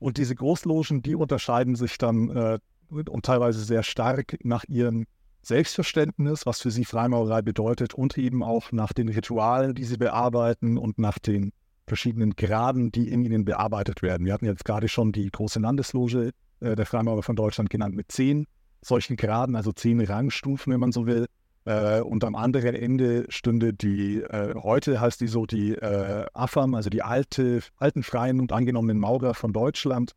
[0.00, 5.06] und diese Großlogen, die unterscheiden sich dann äh, und teilweise sehr stark nach ihrem
[5.42, 10.76] Selbstverständnis, was für sie Freimaurerei bedeutet und eben auch nach den Ritualen, die sie bearbeiten
[10.76, 11.52] und nach den
[11.86, 14.26] verschiedenen Graden, die in ihnen bearbeitet werden.
[14.26, 18.10] Wir hatten jetzt gerade schon die große Landesloge äh, der Freimaurer von Deutschland genannt mit
[18.10, 18.46] zehn
[18.82, 21.26] solchen Graden, also zehn Rangstufen, wenn man so will.
[21.70, 26.74] Äh, und am anderen Ende stünde die, äh, heute heißt die so die äh, AFAM,
[26.74, 30.12] also die alte, alten freien und angenommenen Maurer von Deutschland,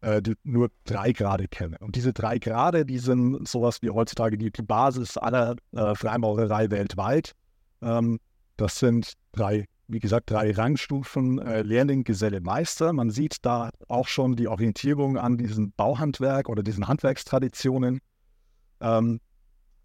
[0.00, 1.76] äh, die nur drei Grade kennen.
[1.78, 6.68] Und diese drei Grade, die sind sowas wie heutzutage die, die Basis aller äh, Freimaurerei
[6.72, 7.32] weltweit.
[7.80, 8.18] Ähm,
[8.56, 12.92] das sind drei, wie gesagt, drei Rangstufen, äh, Lehrling, Geselle, Meister.
[12.92, 18.00] Man sieht da auch schon die Orientierung an diesem Bauhandwerk oder diesen Handwerkstraditionen.
[18.80, 19.20] Ähm,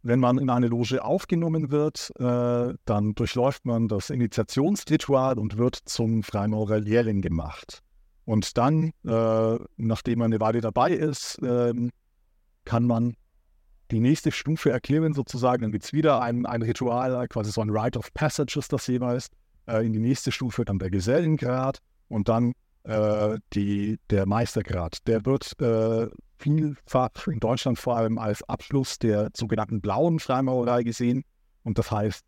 [0.04, 5.76] wenn man in eine Loge aufgenommen wird, äh, dann durchläuft man das Initiationsritual und wird
[5.86, 7.82] zum Freimaurer-Lehrling gemacht.
[8.26, 11.74] Und dann, äh, nachdem man eine Weile dabei ist, äh,
[12.66, 13.16] kann man
[13.92, 15.62] die nächste Stufe erklären sozusagen.
[15.62, 18.88] Dann gibt es wieder ein, ein Ritual, quasi so ein Rite of Passage ist das
[18.88, 19.30] jeweils.
[19.68, 21.80] Äh, in die nächste Stufe dann der Gesellengrad
[22.10, 22.54] und dann
[22.84, 25.08] äh, die, der Meistergrad.
[25.08, 26.08] Der wird äh,
[26.38, 31.24] vielfach in Deutschland vor allem als Abschluss der sogenannten blauen Freimaurerei gesehen.
[31.64, 32.24] Und das heißt,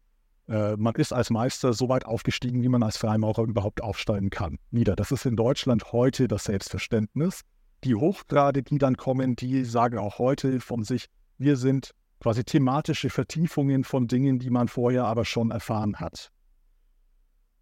[0.47, 4.57] äh, man ist als Meister so weit aufgestiegen, wie man als Freimaurer überhaupt aufsteigen kann.
[4.71, 7.41] Wieder, das ist in Deutschland heute das Selbstverständnis.
[7.83, 13.09] Die Hochgrade, die dann kommen, die sagen auch heute von sich, wir sind quasi thematische
[13.09, 16.31] Vertiefungen von Dingen, die man vorher aber schon erfahren hat.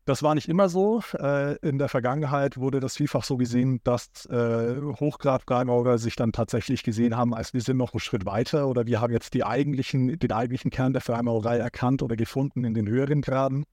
[0.05, 1.01] Das war nicht immer so.
[1.17, 6.83] Äh, in der Vergangenheit wurde das vielfach so gesehen, dass äh, Hochgrad-Freimaurer sich dann tatsächlich
[6.83, 10.31] gesehen haben, als wir sind noch einen Schritt weiter oder wir haben jetzt eigentlichen, den
[10.33, 13.63] eigentlichen Kern der Freimaurerei erkannt oder gefunden in den höheren Graden.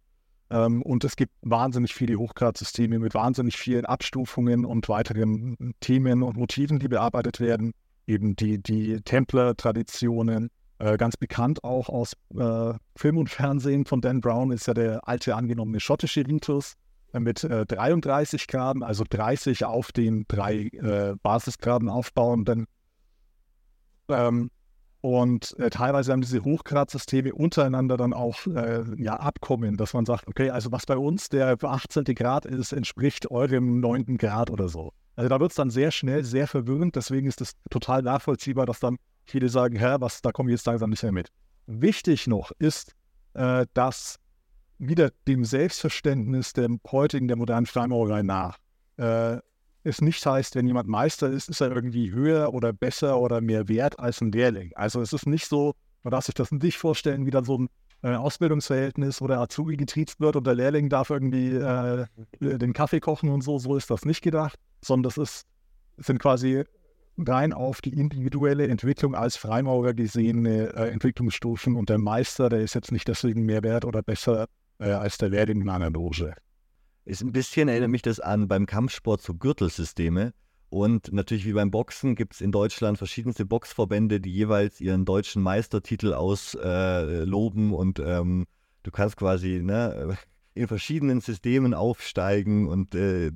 [0.50, 6.36] Ähm, und es gibt wahnsinnig viele Hochgradsysteme mit wahnsinnig vielen Abstufungen und weiteren Themen und
[6.36, 7.72] Motiven, die bearbeitet werden.
[8.06, 10.50] Eben die, die Templer-Traditionen,
[10.80, 15.06] äh, ganz bekannt auch aus äh, Film und Fernsehen von Dan Brown ist ja der
[15.06, 16.74] alte angenommene schottische Ritus
[17.12, 22.66] äh, mit 33 Graden, also 30 auf den drei äh, Basisgraden aufbauenden.
[24.08, 24.50] Ähm,
[25.02, 30.28] und äh, teilweise haben diese Hochgradsysteme untereinander dann auch äh, ja, Abkommen, dass man sagt,
[30.28, 32.04] okay, also was bei uns der 18.
[32.14, 34.18] Grad ist, entspricht eurem 9.
[34.18, 34.92] Grad oder so.
[35.16, 38.80] Also da wird es dann sehr schnell sehr verwirrend, deswegen ist es total nachvollziehbar, dass
[38.80, 38.96] dann
[39.30, 41.28] Viele sagen, hä, was, da komme ich jetzt langsam nicht mehr mit.
[41.66, 42.96] Wichtig noch ist,
[43.34, 44.18] äh, dass
[44.78, 48.58] wieder dem Selbstverständnis der heutigen, der modernen Freimaurerei nach,
[48.96, 49.38] äh,
[49.84, 53.68] es nicht heißt, wenn jemand Meister ist, ist er irgendwie höher oder besser oder mehr
[53.68, 54.72] wert als ein Lehrling.
[54.74, 57.68] Also es ist nicht so, man darf sich das nicht vorstellen, wie dann so ein
[58.02, 62.06] äh, Ausbildungsverhältnis, wo der Azubi getriezt wird und der Lehrling darf irgendwie äh,
[62.40, 63.58] den Kaffee kochen und so.
[63.58, 65.46] So ist das nicht gedacht, sondern das ist,
[65.98, 66.64] sind quasi
[67.26, 72.74] rein auf die individuelle Entwicklung als Freimaurer gesehene äh, Entwicklungsstufen und der Meister, der ist
[72.74, 74.46] jetzt nicht deswegen mehr wert oder besser
[74.78, 76.34] äh, als der Lehrling in einer Loge.
[77.04, 80.32] Ist ein bisschen, erinnert mich das an beim Kampfsport so Gürtelsysteme.
[80.68, 85.42] Und natürlich wie beim Boxen gibt es in Deutschland verschiedenste Boxverbände, die jeweils ihren deutschen
[85.42, 88.46] Meistertitel ausloben äh, und ähm,
[88.84, 90.16] du kannst quasi ne,
[90.54, 93.32] in verschiedenen Systemen aufsteigen und äh,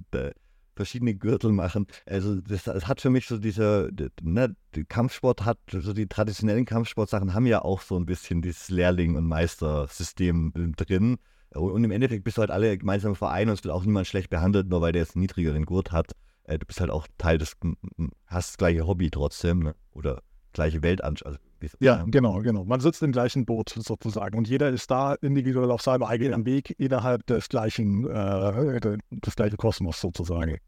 [0.75, 1.87] verschiedene Gürtel machen.
[2.07, 3.89] Also das, das hat für mich so dieser,
[4.23, 4.57] ne,
[4.89, 9.27] Kampfsport hat, so die traditionellen Kampfsportsachen haben ja auch so ein bisschen dieses Lehrling- und
[9.27, 11.19] Meistersystem drin.
[11.51, 14.07] Und im Endeffekt bist du halt alle gemeinsam im Verein und es wird auch niemand
[14.07, 16.13] schlecht behandelt, nur weil der jetzt einen niedrigeren Gurt hat.
[16.45, 17.57] Äh, du bist halt auch Teil des,
[18.27, 19.75] hast das gleiche Hobby trotzdem, ne?
[19.93, 20.23] oder
[20.55, 21.37] gleiche Weltanschauung.
[21.61, 22.65] Also, ja, genau, genau.
[22.65, 26.75] Man sitzt im gleichen Boot sozusagen und jeder ist da individuell auf seinem eigenen Weg
[26.79, 30.59] innerhalb des gleichen, äh, des gleichen Kosmos sozusagen.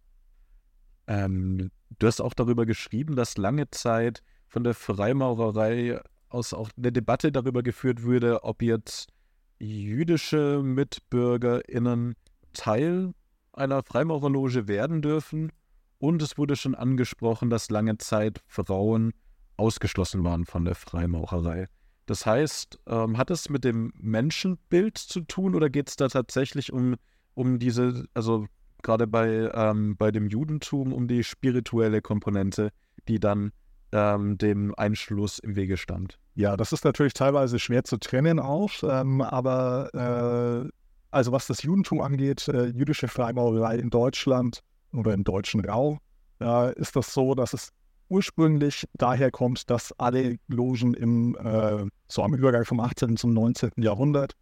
[1.07, 6.93] Ähm, du hast auch darüber geschrieben, dass lange Zeit von der Freimaurerei aus auch eine
[6.93, 9.09] Debatte darüber geführt wurde, ob jetzt
[9.59, 12.15] jüdische MitbürgerInnen
[12.53, 13.13] Teil
[13.53, 15.53] einer Freimaurerloge werden dürfen.
[15.99, 19.13] Und es wurde schon angesprochen, dass lange Zeit Frauen
[19.57, 21.69] ausgeschlossen waren von der Freimaurerei.
[22.07, 26.73] Das heißt, ähm, hat es mit dem Menschenbild zu tun oder geht es da tatsächlich
[26.73, 26.95] um,
[27.35, 28.47] um diese, also
[28.83, 32.71] gerade bei, ähm, bei dem Judentum, um die spirituelle Komponente,
[33.09, 33.51] die dann
[33.93, 36.19] ähm, dem Einschluss im Wege stand?
[36.35, 40.71] Ja, das ist natürlich teilweise schwer zu trennen auch, ähm, aber äh,
[41.11, 44.61] also was das Judentum angeht, äh, jüdische Freimaurerei in Deutschland
[44.93, 45.99] oder im deutschen Raum,
[46.41, 47.73] äh, ist das so, dass es
[48.09, 53.17] ursprünglich daher kommt, dass alle Logen im, äh, so am Übergang vom 18.
[53.17, 53.71] zum 19.
[53.77, 54.33] Jahrhundert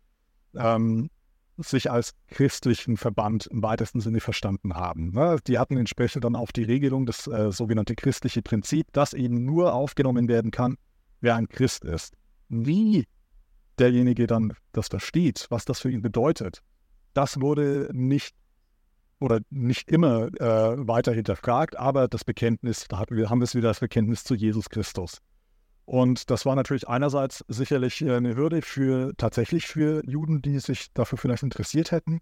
[0.56, 1.10] ähm,
[1.56, 5.12] sich als christlichen Verband im weitesten Sinne verstanden haben.
[5.12, 5.38] Ne?
[5.46, 9.72] Die hatten entsprechend dann auch die Regelung, das äh, sogenannte christliche Prinzip, dass eben nur
[9.72, 10.76] aufgenommen werden kann,
[11.20, 12.14] wer ein Christ ist.
[12.48, 13.06] Wie
[13.78, 16.60] derjenige dann das versteht, was das für ihn bedeutet,
[17.12, 18.34] das wurde nicht
[19.24, 23.80] oder nicht immer äh, weiter hinterfragt, aber das Bekenntnis, da haben wir, wir wieder das
[23.80, 25.22] Bekenntnis zu Jesus Christus.
[25.86, 30.92] Und das war natürlich einerseits sicherlich äh, eine Hürde für tatsächlich für Juden, die sich
[30.92, 32.20] dafür vielleicht interessiert hätten.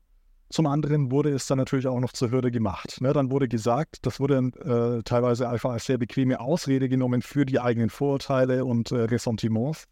[0.49, 3.01] Zum anderen wurde es dann natürlich auch noch zur Hürde gemacht.
[3.01, 7.45] Ne, dann wurde gesagt, das wurde äh, teilweise einfach als sehr bequeme Ausrede genommen für
[7.45, 9.87] die eigenen Vorurteile und äh, Ressentiments.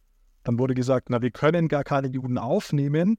[0.45, 3.19] Dann wurde gesagt, na, wir können gar keine Juden aufnehmen,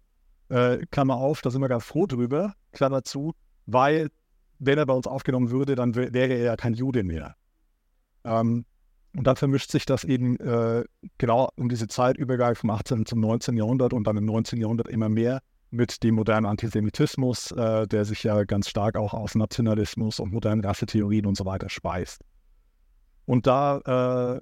[0.49, 3.33] äh, Klammer auf, da sind wir ganz froh drüber, Klammer zu,
[3.73, 4.09] weil
[4.59, 7.35] wenn er bei uns aufgenommen würde, dann wäre er ja kein Jude mehr.
[8.23, 8.65] Ähm,
[9.15, 10.85] und dann vermischt sich das eben äh,
[11.17, 13.05] genau um diese Zeitübergang vom 18.
[13.05, 13.57] zum 19.
[13.57, 14.59] Jahrhundert und dann im 19.
[14.61, 19.35] Jahrhundert immer mehr mit dem modernen Antisemitismus, äh, der sich ja ganz stark auch aus
[19.35, 22.21] Nationalismus und modernen Rassetheorien und so weiter speist.
[23.25, 24.39] Und da, äh,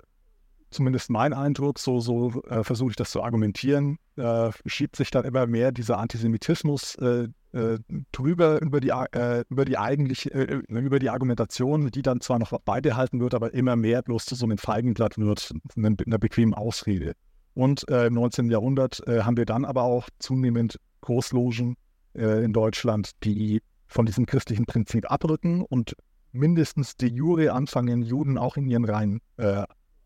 [0.71, 5.25] zumindest mein Eindruck, so, so äh, versuche ich das zu argumentieren, äh, schiebt sich dann
[5.25, 7.79] immer mehr dieser Antisemitismus äh, äh,
[8.11, 12.51] drüber über die, äh, über die eigentliche, äh, über die Argumentation, die dann zwar noch
[12.61, 17.13] beibehalten wird, aber immer mehr bloß zu so einem Feigenblatt wird, einer, einer bequemen Ausrede.
[17.55, 18.49] Und äh, im 19.
[18.49, 21.75] Jahrhundert äh, haben wir dann aber auch zunehmend Großlogen
[22.13, 25.95] äh, in Deutschland, die von diesem christlichen Prinzip abrücken und
[26.31, 29.19] mindestens de jure anfangen, Juden auch in ihren Reihen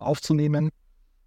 [0.04, 0.70] aufzunehmen,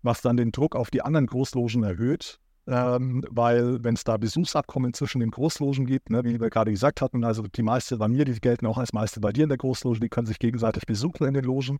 [0.02, 4.92] was dann den Druck auf die anderen Großlogen erhöht ähm, weil wenn es da Besuchsabkommen
[4.92, 8.24] zwischen den Großlogen gibt, ne, wie wir gerade gesagt hatten, also die Meister bei mir,
[8.24, 11.26] die gelten auch als Meister bei dir in der Großloge, die können sich gegenseitig besuchen
[11.26, 11.78] in den Logen.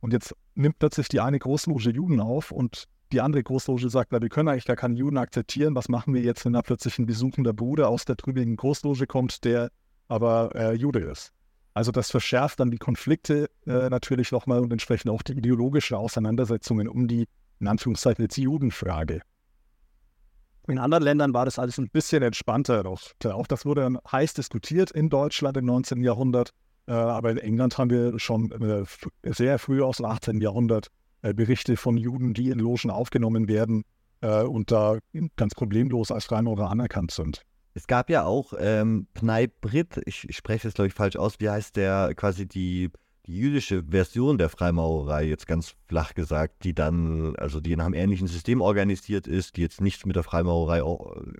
[0.00, 4.22] Und jetzt nimmt plötzlich die eine Großloge Juden auf und die andere Großloge sagt, na,
[4.22, 5.74] wir können eigentlich gar keine Juden akzeptieren.
[5.74, 9.44] Was machen wir jetzt, wenn da plötzlich ein besuchender Bruder aus der drübigen Großloge kommt,
[9.44, 9.70] der
[10.08, 11.30] aber äh, Jude ist?
[11.74, 16.88] Also das verschärft dann die Konflikte äh, natürlich nochmal und entsprechend auch die ideologische Auseinandersetzungen
[16.88, 17.26] um die,
[17.60, 19.22] in Anführungszeichen, jetzt Judenfrage.
[20.68, 22.84] In anderen Ländern war das alles ein bisschen entspannter.
[22.84, 23.00] Doch.
[23.24, 26.02] Auch das wurde dann heiß diskutiert in Deutschland im 19.
[26.02, 26.52] Jahrhundert.
[26.86, 28.84] Äh, aber in England haben wir schon äh,
[29.32, 30.40] sehr früh aus dem 18.
[30.40, 30.88] Jahrhundert
[31.22, 33.84] äh, Berichte von Juden, die in Logen aufgenommen werden
[34.24, 34.98] und da
[35.34, 37.42] ganz problemlos als Freimaurer anerkannt sind.
[37.74, 41.40] Es gab ja auch ähm, Pnei Brit, ich, ich spreche das glaube ich falsch aus,
[41.40, 42.90] wie heißt der quasi die
[43.26, 47.94] die jüdische Version der Freimaurerei, jetzt ganz flach gesagt, die dann, also die in einem
[47.94, 50.82] ähnlichen System organisiert ist, die jetzt nichts mit der Freimaurerei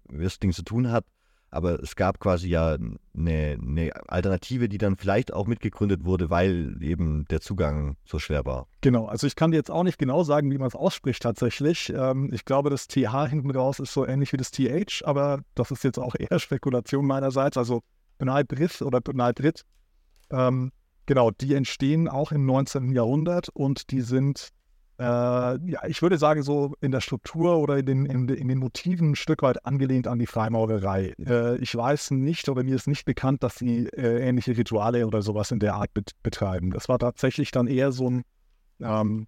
[0.08, 1.04] das Ding zu tun hat,
[1.52, 2.76] aber es gab quasi ja
[3.16, 8.44] eine, eine, Alternative, die dann vielleicht auch mitgegründet wurde, weil eben der Zugang so schwer
[8.44, 8.66] war.
[8.80, 11.92] Genau, also ich kann dir jetzt auch nicht genau sagen, wie man es ausspricht tatsächlich.
[11.94, 15.70] Ähm, ich glaube, das TH hinten raus ist so ähnlich wie das TH, aber das
[15.70, 17.56] ist jetzt auch eher Spekulation meinerseits.
[17.56, 17.82] Also
[18.18, 19.62] Benal Brit oder Benal Brit
[20.30, 20.72] ähm,
[21.06, 22.92] Genau, die entstehen auch im 19.
[22.92, 24.50] Jahrhundert und die sind,
[25.02, 28.58] äh, ja, ich würde sagen, so in der Struktur oder in den, in, in den
[28.58, 31.14] Motiven ein Stück weit angelehnt an die Freimaurerei.
[31.18, 35.20] Äh, ich weiß nicht oder mir ist nicht bekannt, dass sie äh, ähnliche Rituale oder
[35.20, 36.70] sowas in der Art bet betreiben.
[36.70, 38.22] Das war tatsächlich dann eher so ein
[38.80, 39.26] ähm,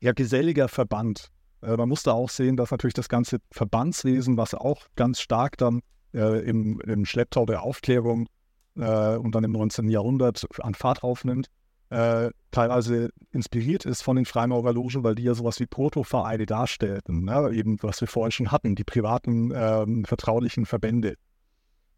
[0.00, 1.30] ja, geselliger Verband.
[1.62, 5.80] Äh, man musste auch sehen, dass natürlich das ganze Verbandswesen, was auch ganz stark dann
[6.12, 8.28] äh, im, im Schlepptau der Aufklärung
[8.76, 9.88] äh, und dann im 19.
[9.88, 11.48] Jahrhundert an Fahrt aufnimmt,
[11.90, 17.50] äh, teilweise inspiriert ist von den Freimaurerlogen, weil die ja sowas wie Protovereine darstellten, ne?
[17.52, 21.16] eben was wir vorhin schon hatten, die privaten ähm, vertraulichen Verbände.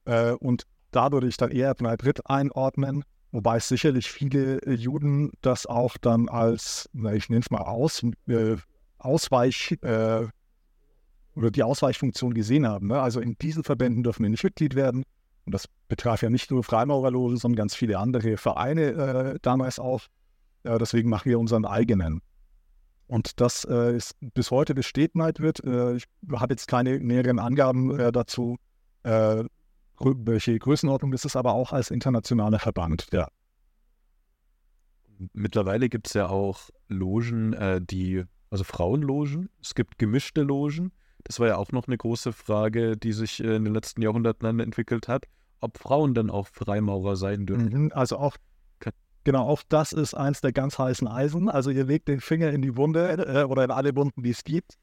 [0.04, 5.66] Äh, und da würde ich dann eher Brit einordnen, wobei sicherlich viele äh, Juden das
[5.66, 8.56] auch dann als, na, ich nenne es mal aus, äh,
[8.98, 10.26] Ausweich äh,
[11.34, 12.88] oder die Ausweichfunktion gesehen haben.
[12.88, 13.00] Ne?
[13.00, 15.04] Also in diesen Verbänden dürfen wir nicht Mitglied werden.
[15.48, 20.02] Und das betraf ja nicht nur Freimaurerloge, sondern ganz viele andere Vereine äh, damals auch.
[20.62, 22.20] Äh, deswegen machen wir unseren eigenen.
[23.06, 25.64] Und das äh, ist bis heute besteht Neidwirt.
[25.64, 28.58] Äh, ich habe jetzt keine näheren Angaben äh, dazu,
[29.04, 29.42] äh,
[29.98, 33.28] welche Größenordnung das ist, aber auch als internationaler Verband, ja.
[35.32, 37.56] Mittlerweile gibt es ja auch Logen,
[37.90, 39.48] die, also Frauenlogen.
[39.60, 40.92] Es gibt gemischte Logen.
[41.24, 45.08] Das war ja auch noch eine große Frage, die sich in den letzten Jahrhunderten entwickelt
[45.08, 45.24] hat
[45.60, 47.84] ob Frauen denn auch Freimaurer sein dürfen.
[47.84, 48.36] Mhm, also auch,
[49.24, 51.48] genau, auch das ist eins der ganz heißen Eisen.
[51.48, 54.44] Also ihr legt den Finger in die Wunde äh, oder in alle Wunden, die es
[54.44, 54.74] gibt.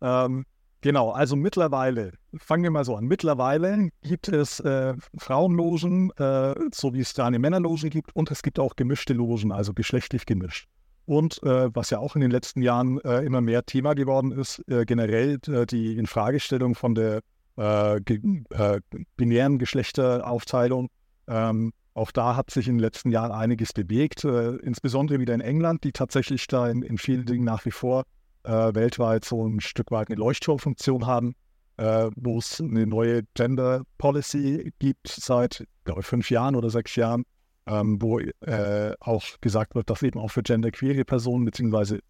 [0.00, 0.44] Ähm,
[0.80, 6.94] genau, also mittlerweile, fangen wir mal so an, mittlerweile gibt es äh, Frauenlogen, äh, so
[6.94, 10.68] wie es da eine Männerlogen gibt und es gibt auch gemischte Logen, also geschlechtlich gemischt.
[11.04, 14.62] Und äh, was ja auch in den letzten Jahren äh, immer mehr Thema geworden ist,
[14.68, 17.22] äh, generell die Infragestellung von der
[17.62, 18.80] äh, äh,
[19.16, 20.88] binären Geschlechteraufteilung.
[21.28, 25.40] Ähm, auch da hat sich in den letzten Jahren einiges bewegt, äh, insbesondere wieder in
[25.40, 28.04] England, die tatsächlich da in, in vielen Dingen nach wie vor
[28.44, 31.36] äh, weltweit so ein Stück weit eine Leuchtturmfunktion haben,
[31.76, 36.96] äh, wo es eine neue Gender Policy gibt seit, glaube ich, fünf Jahren oder sechs
[36.96, 37.24] Jahren,
[37.66, 42.00] ähm, wo äh, auch gesagt wird, dass eben auch für genderqueere Personen beziehungsweise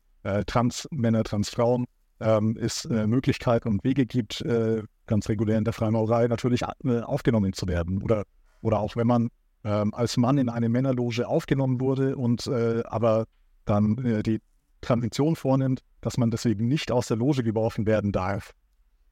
[0.46, 1.86] Trans-Männer, Trans-Frauen
[2.20, 4.40] ähm, es Möglichkeiten und Wege gibt,
[5.06, 8.02] ganz regulär in der Freimaurerei natürlich äh, aufgenommen zu werden.
[8.02, 8.24] Oder,
[8.60, 9.30] oder auch wenn man
[9.64, 13.26] ähm, als Mann in eine Männerloge aufgenommen wurde und äh, aber
[13.64, 14.40] dann äh, die
[14.80, 18.52] Transition vornimmt, dass man deswegen nicht aus der Loge geworfen werden darf.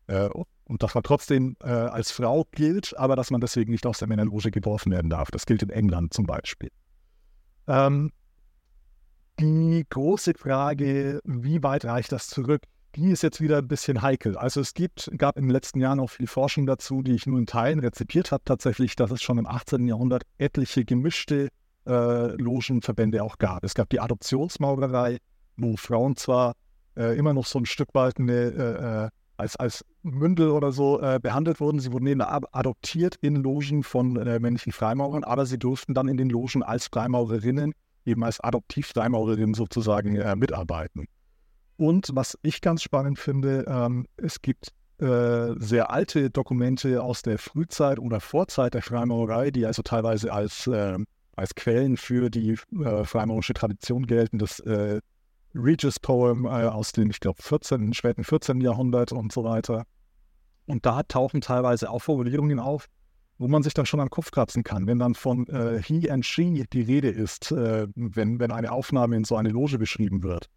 [0.08, 0.28] Äh,
[0.64, 4.08] und dass man trotzdem äh, als Frau gilt, aber dass man deswegen nicht aus der
[4.08, 5.30] Männerloge geworfen werden darf.
[5.30, 6.70] Das gilt in England zum Beispiel.
[7.66, 8.12] Ähm,
[9.38, 12.62] die große Frage, wie weit reicht das zurück?
[12.96, 14.36] Die ist jetzt wieder ein bisschen heikel.
[14.36, 17.38] Also es gibt, gab in den letzten Jahren auch viel Forschung dazu, die ich nur
[17.38, 19.86] in Teilen rezipiert habe, tatsächlich, dass es schon im 18.
[19.86, 21.48] Jahrhundert etliche gemischte
[21.86, 23.64] äh, Logenverbände auch gab.
[23.64, 25.18] Es gab die Adoptionsmaurerei,
[25.56, 26.54] wo Frauen zwar
[26.96, 31.00] äh, immer noch so ein Stück weit eine, äh, äh als, als Mündel oder so
[31.00, 31.80] äh, behandelt wurden.
[31.80, 36.18] Sie wurden eben adoptiert in Logen von äh, männlichen Freimaurern, aber sie durften dann in
[36.18, 37.72] den Logen als Freimaurerinnen,
[38.04, 41.06] eben als Adoptiv-Freimaurerinnen sozusagen mitarbeiten.
[41.80, 44.68] Und was ich ganz spannend finde, ähm, es gibt
[44.98, 50.66] äh, sehr alte Dokumente aus der Frühzeit oder Vorzeit der Freimaurerei, die also teilweise als,
[50.66, 50.98] äh,
[51.36, 54.36] als Quellen für die äh, freimaurerische Tradition gelten.
[54.36, 55.00] Das äh,
[55.54, 58.60] Regis Poem äh, aus dem, ich glaube, 14., späten 14.
[58.60, 59.84] Jahrhundert und so weiter.
[60.66, 62.88] Und da tauchen teilweise auch Formulierungen auf,
[63.38, 66.26] wo man sich dann schon am Kopf kratzen kann, wenn dann von äh, he and
[66.26, 70.50] she die Rede ist, äh, wenn, wenn eine Aufnahme in so eine Loge beschrieben wird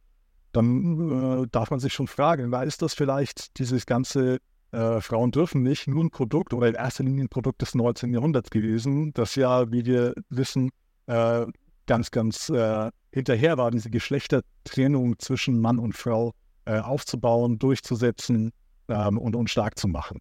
[0.54, 4.39] dann äh, darf man sich schon fragen, war ist das vielleicht dieses ganze
[4.72, 8.14] äh, Frauen dürfen nicht nur ein Produkt oder in erster Linie ein Produkt des 19.
[8.14, 10.72] Jahrhunderts gewesen, das ja, wie wir wissen,
[11.06, 11.45] äh,
[11.86, 16.34] ganz, ganz äh, hinterher war, diese Geschlechtertrennung zwischen Mann und Frau
[16.66, 18.51] äh, aufzubauen, durchzusetzen
[18.88, 20.20] ähm, und, und stark zu machen.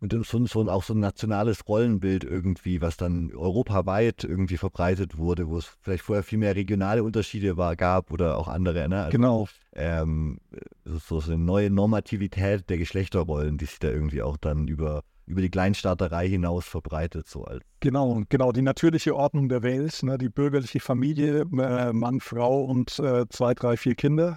[0.00, 5.48] Und so, so, auch so ein nationales Rollenbild irgendwie, was dann europaweit irgendwie verbreitet wurde,
[5.48, 8.88] wo es vielleicht vorher viel mehr regionale Unterschiede war, gab oder auch andere.
[8.90, 9.04] Ne?
[9.04, 9.48] Also, genau.
[9.72, 10.38] Ähm,
[10.84, 15.40] so, so eine neue Normativität der Geschlechterrollen, die sich da irgendwie auch dann über, über
[15.40, 17.26] die Kleinstaaterei hinaus verbreitet.
[17.26, 17.62] So als.
[17.80, 18.52] Genau, genau.
[18.52, 20.18] Die natürliche Ordnung der Welt, ne?
[20.18, 24.36] die bürgerliche Familie, äh, Mann, Frau und äh, zwei, drei, vier Kinder.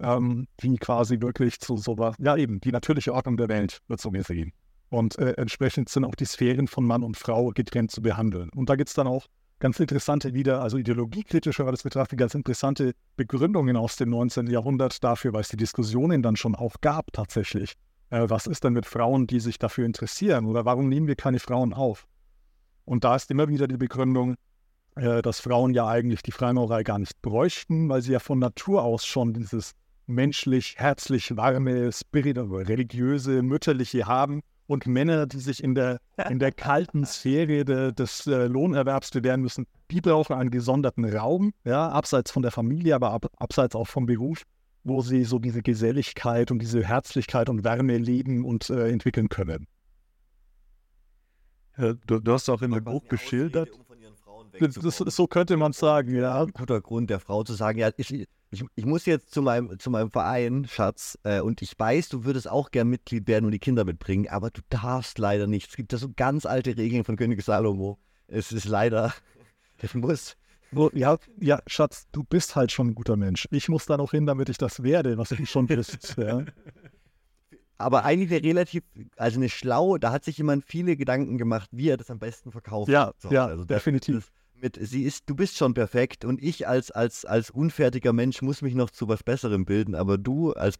[0.00, 4.10] Ähm, die quasi wirklich zu sowas, ja eben, die natürliche Ordnung der Welt wird so
[4.10, 4.52] gesehen.
[4.94, 8.48] Und äh, entsprechend sind auch die Sphären von Mann und Frau getrennt zu behandeln.
[8.54, 9.26] Und da gibt es dann auch
[9.58, 14.46] ganz interessante wieder, also ideologiekritischer das betrachtet, ganz interessante Begründungen aus dem 19.
[14.46, 17.72] Jahrhundert dafür, weil es die Diskussionen dann schon auch gab tatsächlich.
[18.10, 20.46] Äh, was ist denn mit Frauen, die sich dafür interessieren?
[20.46, 22.06] Oder warum nehmen wir keine Frauen auf?
[22.84, 24.36] Und da ist immer wieder die Begründung,
[24.94, 28.84] äh, dass Frauen ja eigentlich die Freimaurerei gar nicht bräuchten, weil sie ja von Natur
[28.84, 29.72] aus schon dieses
[30.06, 35.98] menschlich, herzlich warme, spirituelle, religiöse, mütterliche haben und Männer, die sich in der,
[36.28, 41.52] in der kalten Sphäre de, des äh, Lohnerwerbs bewähren müssen, die brauchen einen gesonderten Raum,
[41.64, 44.42] ja, abseits von der Familie, aber ab, abseits auch vom Beruf,
[44.82, 49.66] wo sie so diese Geselligkeit und diese Herzlichkeit und Wärme leben und äh, entwickeln können.
[51.76, 53.68] Du, du hast auch in dem Buch geschildert.
[54.60, 56.44] Das, das, so könnte man sagen, ja.
[56.44, 59.90] Guter Grund der Frau zu sagen, ja, ich, ich, ich muss jetzt zu meinem, zu
[59.90, 63.58] meinem Verein, Schatz, äh, und ich weiß, du würdest auch gern Mitglied werden und die
[63.58, 65.68] Kinder mitbringen, aber du darfst leider nicht.
[65.70, 67.98] Es gibt da so ganz alte Regeln von König Salomo.
[68.26, 69.12] Es ist leider,
[69.82, 70.36] ich muss.
[70.92, 73.46] Ja, ja, Schatz, du bist halt schon ein guter Mensch.
[73.52, 76.16] Ich muss da noch hin, damit ich das werde, was ich schon bist.
[76.18, 76.44] ja.
[77.78, 78.82] Aber eigentlich eine relativ,
[79.16, 82.50] also eine schlau, da hat sich jemand viele Gedanken gemacht, wie er das am besten
[82.50, 82.88] verkauft.
[82.90, 84.32] Ja, so, ja, also definitiv.
[84.64, 88.62] Mit, sie ist, du bist schon perfekt und ich als, als, als unfertiger Mensch muss
[88.62, 90.76] mich noch zu was Besserem bilden, aber du als,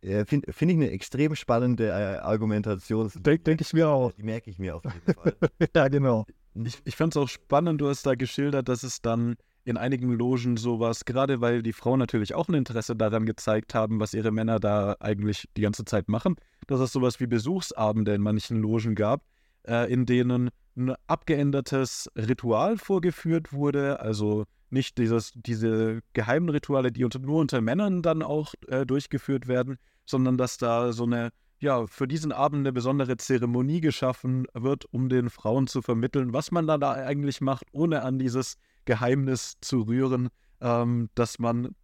[0.00, 3.12] äh, finde find ich eine extrem spannende äh, Argumentation.
[3.14, 4.10] Denke denk ich mir auch.
[4.12, 5.36] Die merke ich mir auf jeden Fall.
[5.76, 6.24] ja, genau.
[6.54, 9.36] Ich, ich fand es auch spannend, du hast da geschildert, dass es dann
[9.66, 14.00] in einigen Logen sowas, gerade weil die Frauen natürlich auch ein Interesse daran gezeigt haben,
[14.00, 16.36] was ihre Männer da eigentlich die ganze Zeit machen,
[16.68, 19.22] dass es sowas wie Besuchsabende in manchen Logen gab,
[19.66, 27.04] äh, in denen ein abgeändertes Ritual vorgeführt wurde, also nicht dieses, diese geheimen Rituale, die
[27.04, 31.86] unter, nur unter Männern dann auch äh, durchgeführt werden, sondern dass da so eine, ja,
[31.86, 36.66] für diesen Abend eine besondere Zeremonie geschaffen wird, um den Frauen zu vermitteln, was man
[36.66, 40.28] da, da eigentlich macht, ohne an dieses Geheimnis zu rühren,
[40.60, 41.74] ähm, dass man,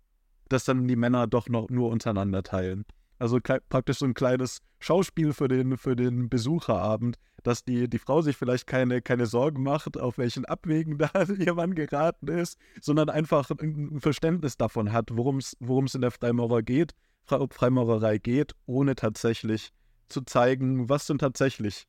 [0.49, 2.85] dass dann die Männer doch noch nur untereinander teilen.
[3.21, 8.23] Also praktisch so ein kleines Schauspiel für den, für den Besucherabend, dass die, die Frau
[8.23, 13.11] sich vielleicht keine, keine Sorgen macht, auf welchen Abwegen da ihr Mann geraten ist, sondern
[13.11, 16.95] einfach ein Verständnis davon hat, worum es in der Freimaurer geht,
[17.27, 19.71] Freimaurerei geht, ohne tatsächlich
[20.09, 21.87] zu zeigen, was denn tatsächlich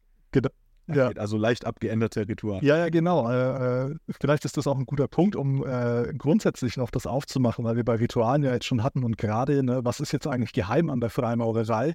[0.91, 1.17] genau ja.
[1.17, 2.63] Also leicht abgeänderte Ritual.
[2.63, 3.29] Ja, ja, genau.
[3.29, 7.65] Äh, äh, vielleicht ist das auch ein guter Punkt, um äh, grundsätzlich noch das aufzumachen,
[7.65, 10.53] weil wir bei Ritualen ja jetzt schon hatten und gerade, ne, was ist jetzt eigentlich
[10.53, 11.93] geheim an der Freimaurerei?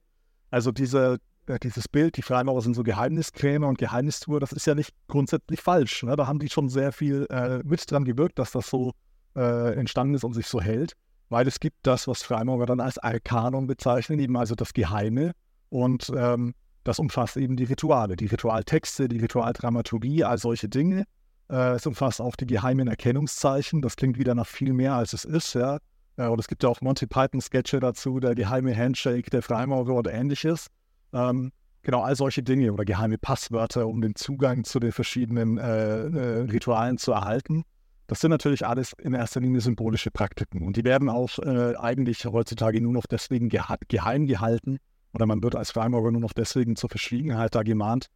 [0.50, 4.74] Also diese, äh, dieses Bild, die Freimaurer sind so Geheimniskrämer und Geheimnistour, das ist ja
[4.74, 6.02] nicht grundsätzlich falsch.
[6.02, 6.16] Ne?
[6.16, 8.92] Da haben die schon sehr viel äh, mit dran gewirkt, dass das so
[9.36, 10.94] äh, entstanden ist und sich so hält,
[11.28, 15.32] weil es gibt das, was Freimaurer dann als Arkanon bezeichnen, eben also das Geheime.
[15.68, 16.54] Und ähm,
[16.86, 21.04] das umfasst eben die Rituale, die Ritualtexte, die Ritualdramaturgie, all solche Dinge.
[21.50, 23.82] Äh, es umfasst auch die geheimen Erkennungszeichen.
[23.82, 25.54] Das klingt wieder nach viel mehr, als es ist.
[25.54, 25.78] Ja.
[26.16, 30.12] Äh, und es gibt ja auch Monty Python-Sketche dazu, der geheime Handshake der Freimaurer oder
[30.12, 30.68] ähnliches.
[31.12, 31.50] Ähm,
[31.82, 36.40] genau, all solche Dinge oder geheime Passwörter, um den Zugang zu den verschiedenen äh, äh,
[36.42, 37.64] Ritualen zu erhalten.
[38.06, 40.64] Das sind natürlich alles in erster Linie symbolische Praktiken.
[40.64, 44.78] Und die werden auch äh, eigentlich heutzutage nur noch deswegen geheim gehalten,
[45.16, 48.06] oder man wird als Freimaurer nur noch deswegen zur Verschwiegenheit da gemahnt.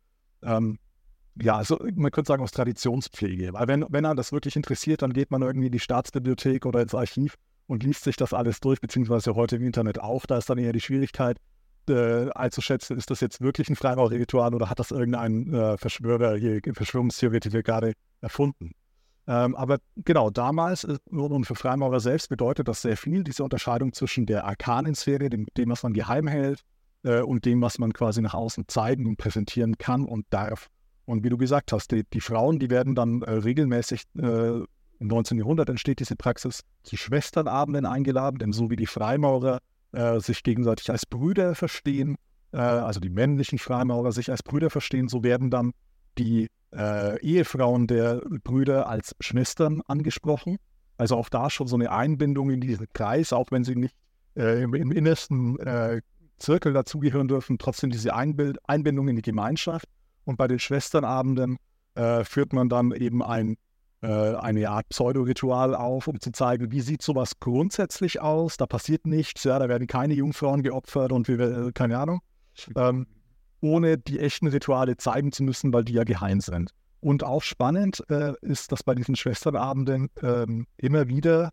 [0.42, 0.78] Ähm,
[1.40, 3.52] ja, also man könnte sagen aus Traditionspflege.
[3.54, 6.82] Weil wenn, wenn er das wirklich interessiert, dann geht man irgendwie in die Staatsbibliothek oder
[6.82, 7.36] ins Archiv
[7.66, 10.26] und liest sich das alles durch, beziehungsweise heute im Internet auch.
[10.26, 11.38] Da ist dann eher die Schwierigkeit
[11.88, 16.60] äh, einzuschätzen, ist das jetzt wirklich ein Freimaurerritual oder hat das irgendein äh, Verschwörer, hier,
[16.72, 18.72] Verschwörungstheoretiker gerade erfunden?
[19.26, 23.92] Ähm, aber genau, damals äh, und für Freimaurer selbst bedeutet das sehr viel, diese Unterscheidung
[23.92, 26.62] zwischen der arkanen Sphäre, dem, dem was man geheim hält,
[27.02, 30.68] äh, und dem, was man quasi nach außen zeigen und präsentieren kann und darf.
[31.04, 34.60] Und wie du gesagt hast, die, die Frauen, die werden dann äh, regelmäßig, äh,
[35.00, 35.38] im 19.
[35.38, 39.60] Jahrhundert entsteht diese Praxis, zu Schwesternabenden eingeladen, denn so wie die Freimaurer
[39.92, 42.16] äh, sich gegenseitig als Brüder verstehen,
[42.52, 45.72] äh, also die männlichen Freimaurer sich als Brüder verstehen, so werden dann
[46.18, 50.58] die äh, Ehefrauen der Brüder als Schwestern angesprochen.
[50.96, 53.94] Also auch da schon so eine Einbindung in diesen Kreis, auch wenn sie nicht
[54.36, 56.02] äh, im, im, innersten äh,
[56.40, 59.86] Zirkel dazugehören dürfen, trotzdem diese Einbild Einbindung in die Gemeinschaft.
[60.24, 61.56] Und bei den Schwesternabenden
[61.94, 63.56] äh, führt man dann eben ein,
[64.02, 68.56] äh, eine Art Pseudoritual auf, um zu zeigen, wie sieht sowas grundsätzlich aus.
[68.56, 72.20] Da passiert nichts, ja, da werden keine Jungfrauen geopfert und wir, äh, keine Ahnung.
[72.76, 73.06] Ähm,
[73.60, 76.70] ohne die echten Rituale zeigen zu müssen, weil die ja geheim sind.
[77.00, 81.50] Und auch spannend äh, ist, dass bei diesen Schwesternabenden ähm, immer wieder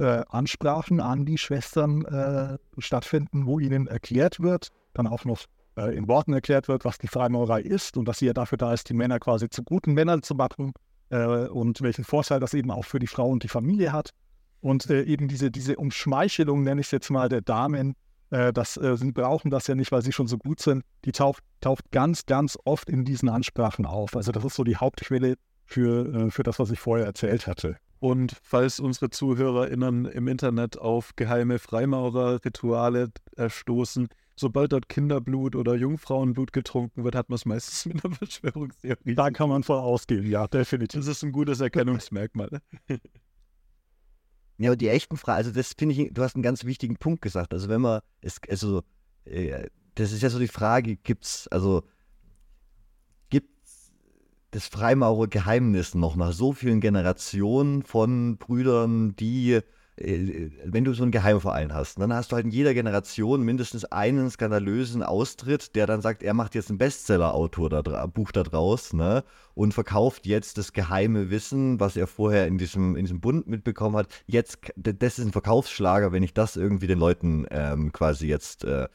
[0.00, 5.44] äh, Ansprachen an die Schwestern äh, stattfinden, wo ihnen erklärt wird, dann auch noch
[5.76, 8.72] äh, in Worten erklärt wird, was die Freimaurerei ist und dass sie ja dafür da
[8.72, 10.72] ist, die Männer quasi zu guten Männern zu machen
[11.10, 14.10] äh, und welchen Vorteil das eben auch für die Frau und die Familie hat.
[14.60, 17.94] Und äh, eben diese, diese Umschmeichelung, nenne ich es jetzt mal, der Damen,
[18.30, 21.42] äh, das, sie brauchen das ja nicht, weil sie schon so gut sind, die taucht,
[21.60, 24.16] taucht ganz, ganz oft in diesen Ansprachen auf.
[24.16, 27.76] Also das ist so die Hauptquelle für, für das, was ich vorher erzählt hatte.
[28.00, 33.10] Und falls unsere ZuhörerInnen im Internet auf geheime Freimaurer-Rituale
[33.48, 39.14] stoßen, sobald dort Kinderblut oder Jungfrauenblut getrunken wird, hat man es meistens mit einer Verschwörungstheorie.
[39.14, 41.00] Da kann man voll ausgehen, ja, definitiv.
[41.00, 42.60] Das ist ein gutes Erkennungsmerkmal.
[44.56, 47.22] Ja, und die echten Fragen, also das finde ich, du hast einen ganz wichtigen Punkt
[47.22, 47.54] gesagt.
[47.54, 48.82] Also wenn man, es, also,
[49.24, 51.82] äh, das ist ja so die Frage, gibt es, also
[54.50, 59.60] das Freimaurergeheimnis noch nach so vielen Generationen von Brüdern, die
[60.00, 63.84] äh, wenn du so einen Geheimverein hast, dann hast du halt in jeder Generation mindestens
[63.84, 68.92] einen skandalösen Austritt, der dann sagt, er macht jetzt ein Bestseller-Autor da, Buch da draus,
[68.92, 69.24] ne?
[69.54, 73.96] Und verkauft jetzt das geheime Wissen, was er vorher in diesem, in diesem Bund mitbekommen
[73.96, 74.08] hat.
[74.26, 78.88] Jetzt, das ist ein Verkaufsschlager, wenn ich das irgendwie den Leuten ähm, quasi jetzt, äh,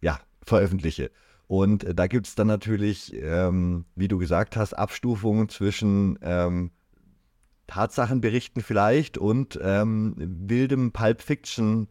[0.00, 1.10] ja, veröffentliche.
[1.46, 6.70] Und äh, da gibt es dann natürlich, ähm, wie du gesagt hast, Abstufungen zwischen ähm,
[7.66, 11.88] Tatsachen berichten vielleicht und ähm, wildem Pulp Fiction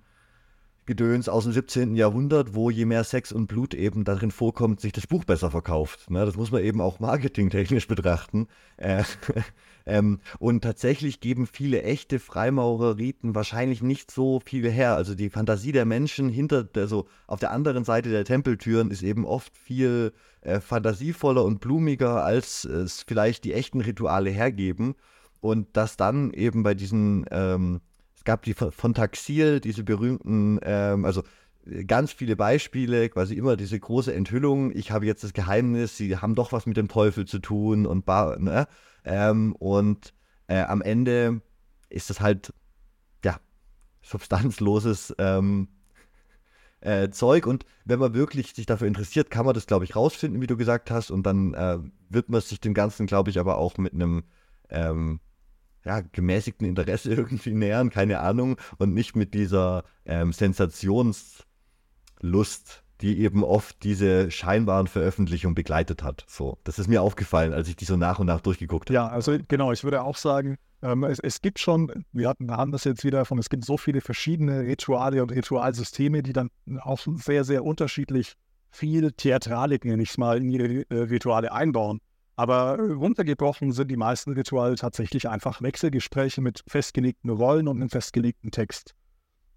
[0.86, 1.96] Gedöns aus dem 17.
[1.96, 6.10] Jahrhundert, wo je mehr Sex und Blut eben darin vorkommt, sich das Buch besser verkauft.
[6.10, 6.26] Ne?
[6.26, 8.48] Das muss man eben auch marketingtechnisch betrachten.
[8.78, 9.04] Äh,
[9.86, 14.96] ähm, und tatsächlich geben viele echte Freimaureriten wahrscheinlich nicht so viel her.
[14.96, 19.26] Also die Fantasie der Menschen hinter, also auf der anderen Seite der Tempeltüren ist eben
[19.26, 20.12] oft viel
[20.42, 24.96] äh, fantasievoller und blumiger, als es vielleicht die echten Rituale hergeben.
[25.40, 27.82] Und dass dann eben bei diesen, ähm,
[28.24, 31.24] es gab die von Taxil, diese berühmten, ähm, also
[31.66, 36.16] äh, ganz viele Beispiele, quasi immer diese große Enthüllung, ich habe jetzt das Geheimnis, sie
[36.18, 38.68] haben doch was mit dem Teufel zu tun und, ne?
[39.04, 40.14] ähm, und
[40.48, 41.42] äh, am Ende
[41.90, 42.54] ist das halt,
[43.26, 43.42] ja,
[44.02, 45.68] substanzloses ähm,
[46.80, 50.42] äh, Zeug und wenn man wirklich sich dafür interessiert, kann man das, glaube ich, rausfinden,
[50.42, 53.58] wie du gesagt hast und dann äh, wird man sich dem Ganzen, glaube ich, aber
[53.58, 54.24] auch mit einem
[54.70, 55.20] ähm,
[55.86, 63.44] ja, gemäßigten Interesse irgendwie nähern, keine Ahnung, und nicht mit dieser ähm, Sensationslust, die eben
[63.44, 66.26] oft diese scheinbaren Veröffentlichungen begleitet hat.
[66.28, 68.96] So, das ist mir aufgefallen, als ich die so nach und nach durchgeguckt habe.
[68.96, 72.72] Ja, also genau, ich würde auch sagen, ähm, es, es, gibt schon, wir hatten, haben
[72.72, 76.50] das jetzt wieder davon, es gibt so viele verschiedene Rituale und Ritualsysteme, die dann
[76.82, 78.34] auch sehr, sehr unterschiedlich
[78.70, 82.00] viel Theatralik, nenne ich es mal, in ihre äh, Rituale einbauen.
[82.36, 88.52] Aber runtergebrochen sind die meisten Rituale tatsächlich einfach Wechselgespräche mit festgelegten Rollen und einem festgelegten
[88.52, 88.96] Text.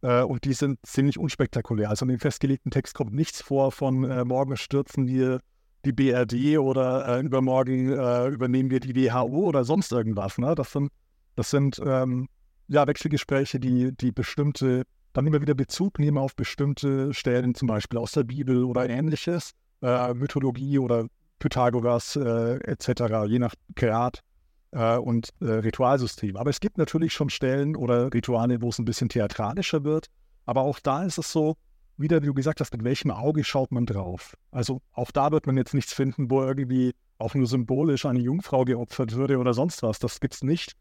[0.03, 1.89] Äh, und die sind ziemlich unspektakulär.
[1.89, 5.41] Also in dem festgelegten Text kommt nichts vor von äh, morgen stürzen wir
[5.85, 10.37] die BRD oder äh, übermorgen äh, übernehmen wir die WHO oder sonst irgendwas.
[10.37, 10.55] Ne?
[10.55, 10.91] Das sind,
[11.37, 12.29] das sind ähm,
[12.69, 17.99] ja, Wechselgespräche, die, die bestimmte, dann immer wieder Bezug nehmen auf bestimmte Stellen, zum Beispiel
[17.99, 19.53] aus der Bibel oder ähnliches,
[19.83, 21.07] äh, Mythologie oder
[21.39, 24.21] Pythagoras äh, etc., je nach Grad
[24.73, 26.37] äh, und äh, Ritualsystem.
[26.37, 30.07] Aber es gibt natürlich schon Stellen oder Rituale, wo es ein bisschen theatralischer wird.
[30.45, 31.57] Aber auch da ist es so,
[31.99, 34.37] wieder, wie du gesagt hast, mit welchem Auge schaut man drauf.
[34.51, 38.65] Also auch da wird man jetzt nichts finden, wo irgendwie auch nur symbolisch eine Jungfrau
[38.65, 39.99] geopfert würde oder sonst was.
[39.99, 40.75] Das gibt es nicht.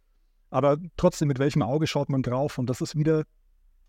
[0.50, 2.58] Aber trotzdem, mit welchem Auge schaut man drauf?
[2.58, 3.24] Und das ist wieder,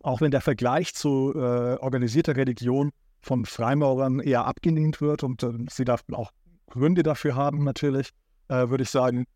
[0.03, 5.53] auch wenn der Vergleich zu äh, organisierter Religion von Freimaurern eher abgelehnt wird und äh,
[5.69, 6.31] sie da auch
[6.69, 8.11] Gründe dafür haben, natürlich,
[8.49, 9.27] äh, würde ich sagen,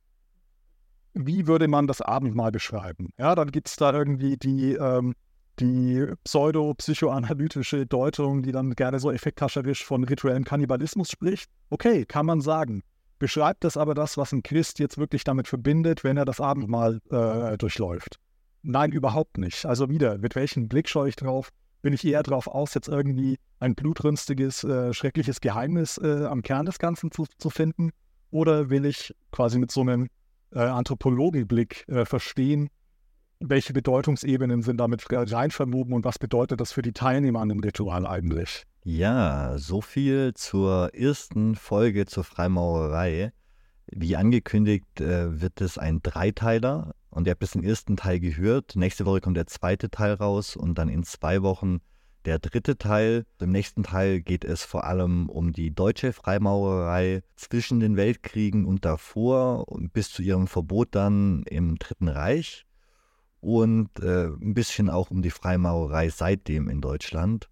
[1.14, 3.10] wie würde man das Abendmahl beschreiben?
[3.18, 5.14] Ja, dann gibt es da irgendwie die, ähm,
[5.58, 11.50] die pseudo-psychoanalytische Deutung, die dann gerne so effekthascherisch von rituellem Kannibalismus spricht.
[11.68, 12.82] Okay, kann man sagen.
[13.18, 17.00] Beschreibt das aber das, was ein Christ jetzt wirklich damit verbindet, wenn er das Abendmahl
[17.10, 18.18] äh, durchläuft?
[18.62, 19.66] Nein, überhaupt nicht.
[19.66, 21.50] Also wieder, mit welchem Blick schaue ich drauf?
[21.82, 26.66] Bin ich eher darauf aus, jetzt irgendwie ein blutrünstiges, äh, schreckliches Geheimnis äh, am Kern
[26.66, 27.90] des Ganzen zu, zu, finden?
[28.30, 30.08] Oder will ich quasi mit so einem
[30.52, 32.68] äh, Anthropologieblick äh, verstehen,
[33.40, 37.60] welche Bedeutungsebenen sind damit rein verwoben und was bedeutet das für die Teilnehmer an dem
[37.60, 38.64] Ritual eigentlich?
[38.84, 43.32] Ja, so viel zur ersten Folge zur Freimaurerei.
[43.86, 48.76] Wie angekündigt äh, wird es ein Dreiteiler und ihr habt jetzt den ersten Teil gehört.
[48.76, 51.80] Nächste Woche kommt der zweite Teil raus und dann in zwei Wochen
[52.24, 53.26] der dritte Teil.
[53.40, 58.84] Im nächsten Teil geht es vor allem um die deutsche Freimaurerei zwischen den Weltkriegen und
[58.84, 62.66] davor bis zu ihrem Verbot dann im Dritten Reich
[63.40, 67.48] und äh, ein bisschen auch um die Freimaurerei seitdem in Deutschland.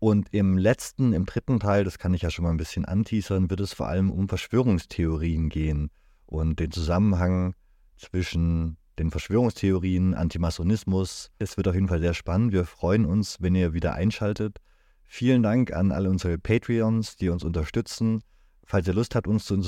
[0.00, 3.50] Und im letzten, im dritten Teil, das kann ich ja schon mal ein bisschen anteasern,
[3.50, 5.90] wird es vor allem um Verschwörungstheorien gehen
[6.26, 7.54] und den Zusammenhang
[7.98, 11.30] zwischen den Verschwörungstheorien, Antimasonismus.
[11.38, 12.52] Es wird auf jeden Fall sehr spannend.
[12.52, 14.58] Wir freuen uns, wenn ihr wieder einschaltet.
[15.04, 18.22] Vielen Dank an alle unsere Patreons, die uns unterstützen.
[18.64, 19.58] Falls ihr Lust habt, uns zu,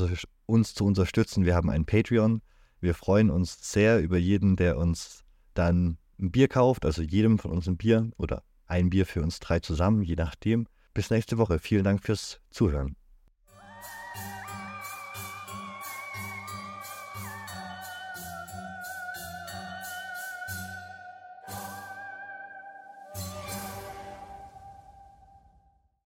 [0.47, 2.43] uns zu unterstützen, wir haben einen Patreon.
[2.81, 5.25] Wir freuen uns sehr über jeden, der uns
[5.55, 9.41] dann ein Bier kauft, also jedem von uns ein Bier oder ein Bier für uns
[9.41, 10.67] drei zusammen, je nachdem.
[10.93, 11.59] Bis nächste Woche.
[11.59, 12.97] Vielen Dank fürs Zuhören.